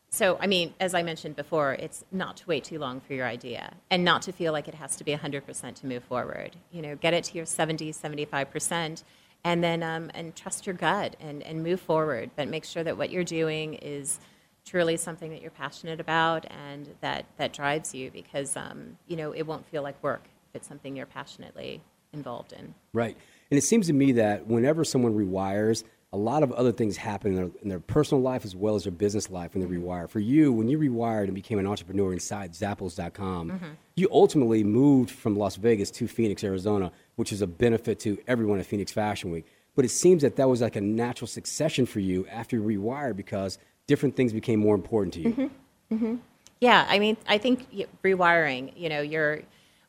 So, 0.09 0.37
I 0.39 0.47
mean, 0.47 0.73
as 0.79 0.93
I 0.93 1.03
mentioned 1.03 1.35
before, 1.35 1.73
it's 1.73 2.05
not 2.11 2.37
to 2.37 2.47
wait 2.47 2.63
too 2.63 2.79
long 2.79 3.01
for 3.01 3.13
your 3.13 3.25
idea 3.25 3.73
and 3.89 4.05
not 4.05 4.21
to 4.23 4.31
feel 4.31 4.53
like 4.53 4.67
it 4.67 4.75
has 4.75 4.95
to 4.97 5.03
be 5.03 5.13
100% 5.13 5.75
to 5.75 5.85
move 5.85 6.03
forward. 6.05 6.55
You 6.71 6.81
know, 6.81 6.95
get 6.95 7.13
it 7.13 7.25
to 7.25 7.35
your 7.35 7.45
70, 7.45 7.91
75% 7.91 9.03
and 9.45 9.63
then 9.63 9.83
um, 9.83 10.11
and 10.13 10.35
trust 10.35 10.65
your 10.65 10.75
gut 10.75 11.15
and, 11.21 11.41
and 11.43 11.63
move 11.63 11.79
forward. 11.79 12.31
But 12.35 12.49
make 12.49 12.65
sure 12.65 12.83
that 12.83 12.97
what 12.97 13.11
you're 13.11 13.23
doing 13.23 13.75
is 13.75 14.19
truly 14.65 14.97
something 14.97 15.29
that 15.29 15.41
you're 15.41 15.51
passionate 15.51 15.99
about 15.99 16.45
and 16.51 16.89
that 16.99 17.25
that 17.37 17.53
drives 17.53 17.93
you 17.93 18.09
because 18.09 18.57
um, 18.57 18.97
you 19.07 19.15
know 19.15 19.31
it 19.31 19.43
won't 19.43 19.65
feel 19.67 19.83
like 19.83 20.01
work 20.03 20.23
if 20.49 20.55
it's 20.55 20.67
something 20.67 20.95
you're 20.95 21.05
passionately 21.05 21.81
involved 22.11 22.51
in. 22.53 22.73
Right. 22.93 23.15
And 23.51 23.57
it 23.57 23.61
seems 23.61 23.87
to 23.87 23.93
me 23.93 24.13
that 24.13 24.47
whenever 24.47 24.83
someone 24.83 25.13
rewires 25.13 25.83
a 26.15 26.17
lot 26.17 26.43
of 26.43 26.51
other 26.53 26.71
things 26.71 26.95
happen 26.95 27.31
in 27.31 27.35
their, 27.35 27.49
in 27.61 27.67
their 27.67 27.79
personal 27.81 28.21
life 28.21 28.45
as 28.45 28.55
well 28.55 28.75
as 28.75 28.83
their 28.83 28.91
business 28.91 29.29
life 29.29 29.53
when 29.53 29.61
they 29.61 29.75
rewire. 29.75 30.09
For 30.09 30.21
you, 30.21 30.53
when 30.53 30.69
you 30.69 30.79
rewired 30.79 31.25
and 31.25 31.35
became 31.35 31.59
an 31.59 31.67
entrepreneur 31.67 32.13
inside 32.13 32.53
Zappos.com, 32.53 33.51
mm-hmm. 33.51 33.65
you 33.97 34.07
ultimately 34.09 34.63
moved 34.63 35.11
from 35.11 35.35
Las 35.35 35.57
Vegas 35.57 35.91
to 35.91 36.07
Phoenix, 36.07 36.41
Arizona, 36.41 36.93
which 37.17 37.33
is 37.33 37.41
a 37.41 37.47
benefit 37.47 37.99
to 37.99 38.17
everyone 38.27 38.59
at 38.59 38.65
Phoenix 38.65 38.93
Fashion 38.93 39.29
Week. 39.29 39.45
But 39.75 39.83
it 39.83 39.89
seems 39.89 40.21
that 40.21 40.37
that 40.37 40.47
was 40.47 40.61
like 40.61 40.77
a 40.77 40.81
natural 40.81 41.27
succession 41.27 41.85
for 41.85 41.99
you 41.99 42.25
after 42.27 42.55
you 42.55 42.63
rewired 42.63 43.17
because 43.17 43.59
different 43.85 44.15
things 44.15 44.31
became 44.31 44.61
more 44.61 44.73
important 44.73 45.15
to 45.15 45.19
you. 45.19 45.29
Mm-hmm. 45.31 45.95
Mm-hmm. 45.95 46.15
Yeah, 46.61 46.85
I 46.87 46.97
mean, 46.97 47.17
I 47.27 47.37
think 47.37 47.67
rewiring, 48.05 48.71
you 48.77 48.87
know, 48.87 49.01
you're 49.01 49.41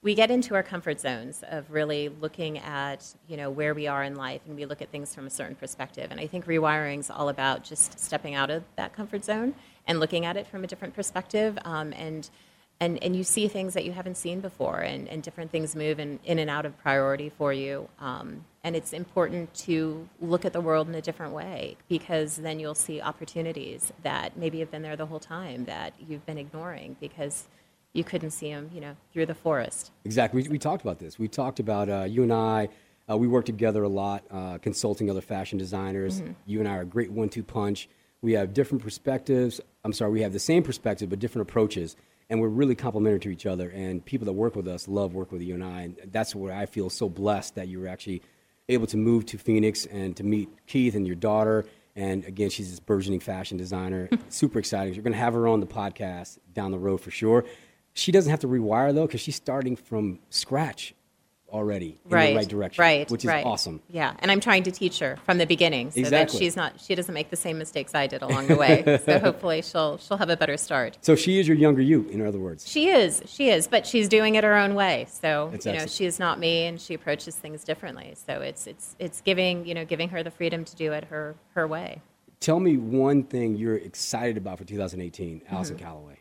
we 0.06 0.14
get 0.14 0.30
into 0.30 0.54
our 0.54 0.62
comfort 0.62 1.00
zones 1.00 1.42
of 1.50 1.68
really 1.68 2.08
looking 2.08 2.58
at 2.58 3.04
you 3.26 3.36
know 3.36 3.50
where 3.50 3.74
we 3.74 3.88
are 3.88 4.04
in 4.04 4.14
life 4.14 4.40
and 4.46 4.54
we 4.54 4.64
look 4.64 4.80
at 4.80 4.88
things 4.92 5.12
from 5.12 5.26
a 5.26 5.30
certain 5.30 5.56
perspective. 5.56 6.12
And 6.12 6.20
i 6.20 6.28
think 6.28 6.46
rewiring 6.46 7.00
is 7.00 7.10
all 7.10 7.28
about 7.28 7.64
just 7.64 7.98
stepping 7.98 8.36
out 8.36 8.48
of 8.48 8.62
that 8.76 8.92
comfort 8.92 9.24
zone 9.24 9.56
and 9.84 9.98
looking 9.98 10.24
at 10.24 10.36
it 10.36 10.46
from 10.46 10.62
a 10.62 10.68
different 10.68 10.94
perspective 10.94 11.58
um, 11.64 11.92
and 11.92 12.30
and, 12.78 13.02
and 13.02 13.16
you 13.16 13.24
see 13.24 13.48
things 13.48 13.74
that 13.74 13.84
you 13.86 13.92
haven't 13.92 14.18
seen 14.18 14.40
before 14.40 14.80
and, 14.80 15.08
and 15.08 15.22
different 15.22 15.50
things 15.50 15.74
move 15.74 15.98
in, 15.98 16.20
in 16.24 16.38
and 16.38 16.50
out 16.50 16.66
of 16.66 16.76
priority 16.76 17.30
for 17.30 17.50
you. 17.50 17.88
Um, 17.98 18.44
and 18.64 18.76
it's 18.76 18.92
important 18.92 19.54
to 19.54 20.06
look 20.20 20.44
at 20.44 20.52
the 20.52 20.60
world 20.60 20.86
in 20.86 20.94
a 20.94 21.00
different 21.00 21.32
way 21.32 21.78
because 21.88 22.36
then 22.36 22.60
you'll 22.60 22.74
see 22.74 23.00
opportunities 23.00 23.94
that 24.02 24.36
maybe 24.36 24.58
have 24.58 24.70
been 24.70 24.82
there 24.82 24.94
the 24.94 25.06
whole 25.06 25.18
time 25.18 25.64
that 25.64 25.94
you've 26.06 26.26
been 26.26 26.36
ignoring 26.36 26.96
because 27.00 27.48
you 27.96 28.04
couldn't 28.04 28.30
see 28.30 28.50
them, 28.50 28.70
you 28.72 28.80
know, 28.80 28.96
through 29.12 29.26
the 29.26 29.34
forest. 29.34 29.90
Exactly. 30.04 30.42
We, 30.42 30.48
we 30.50 30.58
talked 30.58 30.82
about 30.82 30.98
this. 30.98 31.18
We 31.18 31.28
talked 31.28 31.60
about 31.60 31.88
uh, 31.88 32.04
you 32.04 32.22
and 32.22 32.32
I. 32.32 32.68
Uh, 33.08 33.16
we 33.16 33.28
work 33.28 33.44
together 33.44 33.82
a 33.82 33.88
lot, 33.88 34.24
uh, 34.30 34.58
consulting 34.58 35.10
other 35.10 35.20
fashion 35.20 35.58
designers. 35.58 36.20
Mm-hmm. 36.20 36.32
You 36.46 36.58
and 36.60 36.68
I 36.68 36.76
are 36.76 36.82
a 36.82 36.86
great 36.86 37.10
one-two 37.12 37.44
punch. 37.44 37.88
We 38.20 38.32
have 38.32 38.52
different 38.52 38.82
perspectives. 38.82 39.60
I'm 39.84 39.92
sorry, 39.92 40.10
we 40.10 40.22
have 40.22 40.32
the 40.32 40.40
same 40.40 40.62
perspective 40.62 41.10
but 41.10 41.20
different 41.20 41.48
approaches, 41.48 41.96
and 42.28 42.40
we're 42.40 42.48
really 42.48 42.74
complementary 42.74 43.20
to 43.20 43.30
each 43.30 43.46
other. 43.46 43.70
And 43.70 44.04
people 44.04 44.24
that 44.26 44.32
work 44.32 44.56
with 44.56 44.66
us 44.66 44.88
love 44.88 45.14
working 45.14 45.38
with 45.38 45.46
you 45.46 45.54
and 45.54 45.62
I, 45.62 45.82
and 45.82 45.96
that's 46.06 46.34
where 46.34 46.52
I 46.52 46.66
feel 46.66 46.90
so 46.90 47.08
blessed 47.08 47.54
that 47.54 47.68
you 47.68 47.80
were 47.80 47.88
actually 47.88 48.22
able 48.68 48.88
to 48.88 48.96
move 48.96 49.26
to 49.26 49.38
Phoenix 49.38 49.86
and 49.86 50.16
to 50.16 50.24
meet 50.24 50.48
Keith 50.66 50.96
and 50.96 51.06
your 51.06 51.16
daughter. 51.16 51.64
And 51.94 52.24
again, 52.24 52.50
she's 52.50 52.70
this 52.70 52.80
burgeoning 52.80 53.20
fashion 53.20 53.56
designer. 53.56 54.08
Super 54.28 54.58
exciting. 54.58 54.94
You're 54.94 55.04
going 55.04 55.12
to 55.12 55.18
have 55.18 55.34
her 55.34 55.46
on 55.46 55.60
the 55.60 55.66
podcast 55.66 56.38
down 56.52 56.72
the 56.72 56.78
road 56.78 57.00
for 57.00 57.10
sure. 57.10 57.44
She 57.96 58.12
doesn't 58.12 58.30
have 58.30 58.40
to 58.40 58.48
rewire 58.48 58.94
though 58.94 59.06
because 59.06 59.22
she's 59.22 59.36
starting 59.36 59.74
from 59.74 60.18
scratch 60.28 60.94
already 61.48 61.98
in 62.04 62.10
right, 62.10 62.30
the 62.30 62.36
right 62.36 62.48
direction, 62.48 62.82
right, 62.82 63.10
which 63.10 63.24
is 63.24 63.28
right. 63.28 63.46
awesome. 63.46 63.80
Yeah, 63.88 64.14
and 64.18 64.30
I'm 64.30 64.40
trying 64.40 64.64
to 64.64 64.70
teach 64.70 64.98
her 64.98 65.16
from 65.24 65.38
the 65.38 65.46
beginning 65.46 65.90
so 65.90 66.00
exactly. 66.00 66.38
that 66.38 66.44
she's 66.44 66.56
not 66.56 66.78
she 66.78 66.94
doesn't 66.94 67.14
make 67.14 67.30
the 67.30 67.36
same 67.36 67.56
mistakes 67.56 67.94
I 67.94 68.06
did 68.06 68.20
along 68.20 68.48
the 68.48 68.56
way. 68.56 69.00
so 69.06 69.18
hopefully 69.18 69.62
she'll 69.62 69.96
she'll 69.96 70.18
have 70.18 70.28
a 70.28 70.36
better 70.36 70.58
start. 70.58 70.98
So 71.00 71.16
she 71.16 71.38
is 71.38 71.48
your 71.48 71.56
younger 71.56 71.80
you, 71.80 72.06
in 72.10 72.24
other 72.26 72.38
words. 72.38 72.68
She 72.68 72.88
is, 72.88 73.22
she 73.24 73.48
is, 73.48 73.66
but 73.66 73.86
she's 73.86 74.10
doing 74.10 74.34
it 74.34 74.44
her 74.44 74.54
own 74.54 74.74
way. 74.74 75.06
So 75.08 75.48
That's 75.52 75.64
you 75.64 75.72
know 75.72 75.76
excellent. 75.76 75.92
she 75.92 76.04
is 76.04 76.18
not 76.18 76.38
me, 76.38 76.66
and 76.66 76.78
she 76.78 76.92
approaches 76.92 77.34
things 77.34 77.64
differently. 77.64 78.14
So 78.26 78.42
it's 78.42 78.66
it's 78.66 78.94
it's 78.98 79.22
giving 79.22 79.64
you 79.64 79.72
know 79.74 79.86
giving 79.86 80.10
her 80.10 80.22
the 80.22 80.30
freedom 80.30 80.64
to 80.66 80.76
do 80.76 80.92
it 80.92 81.04
her 81.04 81.34
her 81.54 81.66
way. 81.66 82.02
Tell 82.40 82.60
me 82.60 82.76
one 82.76 83.22
thing 83.22 83.56
you're 83.56 83.76
excited 83.76 84.36
about 84.36 84.58
for 84.58 84.64
2018, 84.64 85.40
Mm-hmm. 85.40 85.54
Alison 85.54 85.78
Callaway. 85.78 86.18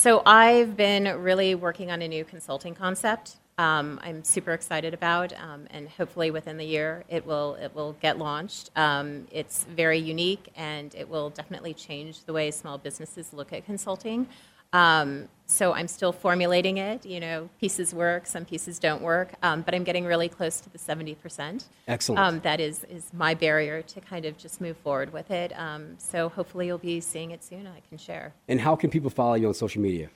So 0.00 0.22
I've 0.24 0.78
been 0.78 1.04
really 1.22 1.54
working 1.54 1.90
on 1.90 2.00
a 2.00 2.08
new 2.08 2.24
consulting 2.24 2.74
concept. 2.74 3.36
Um, 3.58 4.00
I'm 4.02 4.24
super 4.24 4.52
excited 4.54 4.94
about, 4.94 5.34
um, 5.34 5.66
and 5.70 5.90
hopefully 5.90 6.30
within 6.30 6.56
the 6.56 6.64
year 6.64 7.04
it 7.10 7.26
will 7.26 7.56
it 7.56 7.74
will 7.74 7.92
get 8.00 8.16
launched. 8.16 8.70
Um, 8.76 9.26
it's 9.30 9.64
very 9.64 9.98
unique, 9.98 10.48
and 10.56 10.94
it 10.94 11.06
will 11.06 11.28
definitely 11.28 11.74
change 11.74 12.24
the 12.24 12.32
way 12.32 12.50
small 12.50 12.78
businesses 12.78 13.34
look 13.34 13.52
at 13.52 13.66
consulting. 13.66 14.26
Um, 14.72 15.28
so 15.46 15.72
I'm 15.72 15.88
still 15.88 16.12
formulating 16.12 16.78
it. 16.78 17.04
You 17.04 17.18
know, 17.20 17.50
pieces 17.60 17.92
work, 17.92 18.26
some 18.26 18.44
pieces 18.44 18.78
don't 18.78 19.02
work, 19.02 19.32
um, 19.42 19.62
but 19.62 19.74
I'm 19.74 19.82
getting 19.82 20.04
really 20.04 20.28
close 20.28 20.60
to 20.60 20.70
the 20.70 20.78
70 20.78 21.16
percent. 21.16 21.66
Excellent. 21.88 22.20
Um, 22.20 22.40
that 22.40 22.60
is 22.60 22.84
is 22.84 23.12
my 23.12 23.34
barrier 23.34 23.82
to 23.82 24.00
kind 24.00 24.24
of 24.24 24.38
just 24.38 24.60
move 24.60 24.76
forward 24.76 25.12
with 25.12 25.30
it. 25.30 25.52
Um, 25.58 25.96
so 25.98 26.28
hopefully 26.28 26.66
you'll 26.66 26.78
be 26.78 27.00
seeing 27.00 27.32
it 27.32 27.42
soon. 27.42 27.66
I 27.66 27.80
can 27.88 27.98
share. 27.98 28.32
And 28.48 28.60
how 28.60 28.76
can 28.76 28.90
people 28.90 29.10
follow 29.10 29.34
you 29.34 29.48
on 29.48 29.54
social 29.54 29.82
media? 29.82 30.08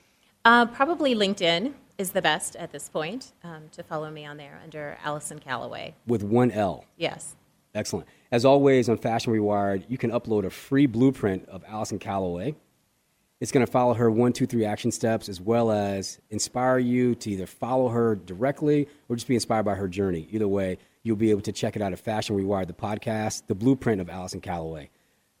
Uh, 0.45 0.65
probably 0.67 1.15
LinkedIn 1.15 1.73
is 1.97 2.11
the 2.11 2.21
best 2.21 2.55
at 2.55 2.71
this 2.71 2.87
point 2.87 3.31
um, 3.43 3.63
to 3.71 3.83
follow 3.83 4.09
me 4.11 4.25
on 4.25 4.37
there 4.37 4.59
under 4.63 4.97
Alison 5.03 5.39
Callaway. 5.39 5.95
With 6.05 6.23
one 6.23 6.51
L. 6.51 6.85
Yes. 6.97 7.35
Excellent. 7.73 8.07
As 8.31 8.45
always 8.45 8.87
on 8.87 8.97
Fashion 8.97 9.33
Rewired, 9.33 9.83
you 9.89 9.97
can 9.97 10.11
upload 10.11 10.45
a 10.45 10.49
free 10.49 10.85
blueprint 10.85 11.47
of 11.49 11.63
Alison 11.67 11.99
Callaway. 11.99 12.55
It's 13.41 13.51
going 13.51 13.65
to 13.65 13.71
follow 13.71 13.93
her 13.93 14.09
one, 14.09 14.31
two, 14.31 14.45
three 14.45 14.63
action 14.63 14.91
steps, 14.91 15.27
as 15.27 15.41
well 15.41 15.69
as 15.69 16.19
inspire 16.29 16.79
you 16.79 17.15
to 17.15 17.31
either 17.31 17.45
follow 17.45 17.89
her 17.89 18.15
directly 18.15 18.87
or 19.09 19.17
just 19.17 19.27
be 19.27 19.33
inspired 19.33 19.63
by 19.63 19.75
her 19.75 19.89
journey. 19.89 20.27
Either 20.31 20.47
way, 20.47 20.77
you'll 21.03 21.17
be 21.17 21.31
able 21.31 21.41
to 21.41 21.51
check 21.51 21.75
it 21.75 21.81
out 21.81 21.91
at 21.91 21.99
Fashion 21.99 22.37
Rewired, 22.37 22.67
the 22.67 22.73
podcast, 22.73 23.47
the 23.47 23.55
blueprint 23.55 23.99
of 23.99 24.09
Alison 24.09 24.39
Callaway. 24.39 24.89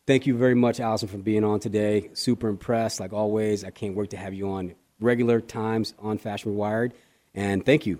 Thank 0.05 0.27
you 0.27 0.37
very 0.37 0.55
much, 0.55 0.81
Alison, 0.81 1.07
for 1.07 1.17
being 1.17 1.45
on 1.45 1.61
today. 1.61 2.09
Super 2.13 2.49
impressed, 2.49 2.99
like 2.99 3.13
always. 3.13 3.63
I 3.63 3.71
can't 3.71 3.95
wait 3.95 4.09
to 4.09 4.17
have 4.17 4.33
you 4.33 4.49
on 4.49 4.75
regular 4.99 5.39
times 5.39 5.93
on 5.99 6.17
Fashion 6.17 6.53
Rewired. 6.53 6.91
And 7.33 7.65
thank 7.65 7.85
you. 7.85 7.99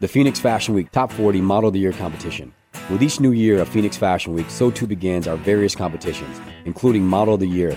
The 0.00 0.08
Phoenix 0.08 0.40
Fashion 0.40 0.74
Week 0.74 0.90
Top 0.90 1.12
40 1.12 1.42
Model 1.42 1.68
of 1.68 1.74
the 1.74 1.80
Year 1.80 1.92
competition. 1.92 2.54
With 2.88 3.02
each 3.02 3.20
new 3.20 3.32
year 3.32 3.60
of 3.60 3.68
Phoenix 3.68 3.98
Fashion 3.98 4.32
Week, 4.32 4.48
so 4.48 4.70
too 4.70 4.86
begins 4.86 5.28
our 5.28 5.36
various 5.36 5.76
competitions, 5.76 6.40
including 6.64 7.06
Model 7.06 7.34
of 7.34 7.40
the 7.40 7.46
Year. 7.46 7.76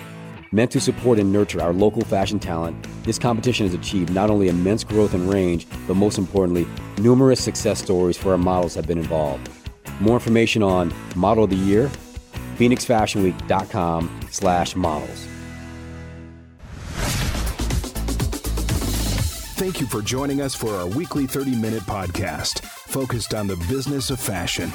Meant 0.54 0.70
to 0.70 0.80
support 0.80 1.18
and 1.18 1.34
nurture 1.34 1.64
our 1.64 1.74
local 1.74 2.04
fashion 2.04 2.40
talent, 2.40 2.76
this 3.06 3.18
competition 3.18 3.66
has 3.66 3.74
achieved 3.74 4.14
not 4.14 4.30
only 4.30 4.50
immense 4.50 4.84
growth 4.84 5.16
and 5.16 5.28
range, 5.28 5.66
but 5.88 5.96
most 5.96 6.20
importantly, 6.20 6.68
numerous 7.00 7.44
success 7.44 7.82
stories 7.82 8.18
for 8.18 8.34
our 8.34 8.38
models 8.38 8.76
have 8.76 8.86
been 8.86 9.00
involved. 9.00 9.50
More 10.00 10.14
information 10.14 10.62
on 10.62 10.94
Model 11.16 11.46
of 11.46 11.50
the 11.50 11.56
Year, 11.56 11.90
phoenixfashionweek.com 12.58 14.28
slash 14.30 14.76
models. 14.76 15.28
Thank 19.58 19.82
you 19.82 19.88
for 19.88 20.04
joining 20.04 20.40
us 20.40 20.54
for 20.54 20.70
our 20.76 20.86
weekly 20.86 21.26
30 21.26 21.56
minute 21.56 21.82
podcast 21.82 22.60
focused 22.64 23.34
on 23.34 23.48
the 23.48 23.56
business 23.68 24.12
of 24.12 24.20
fashion. 24.20 24.72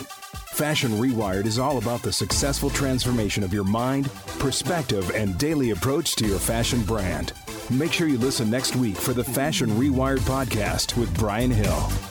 Fashion 0.59 0.91
Rewired 0.91 1.47
is 1.47 1.61
all 1.61 1.79
about 1.79 2.03
the 2.03 2.13
successful 2.13 2.69
transformation 2.69 3.45
of 3.45 3.55
your 3.55 3.63
mind, 3.63 4.11
perspective, 4.41 5.09
and 5.15 5.39
daily 5.39 5.71
approach 5.71 6.17
to 6.17 6.27
your 6.27 6.41
fashion 6.41 6.83
brand. 6.83 7.33
Make 7.71 7.93
sure 7.93 8.09
you 8.09 8.19
listen 8.19 8.51
next 8.51 8.75
week 8.75 8.97
for 8.97 9.13
the 9.13 9.23
Fashion 9.23 9.71
Rewired 9.71 10.19
podcast 10.19 10.99
with 10.99 11.17
Brian 11.17 11.53
Hill. 11.53 12.08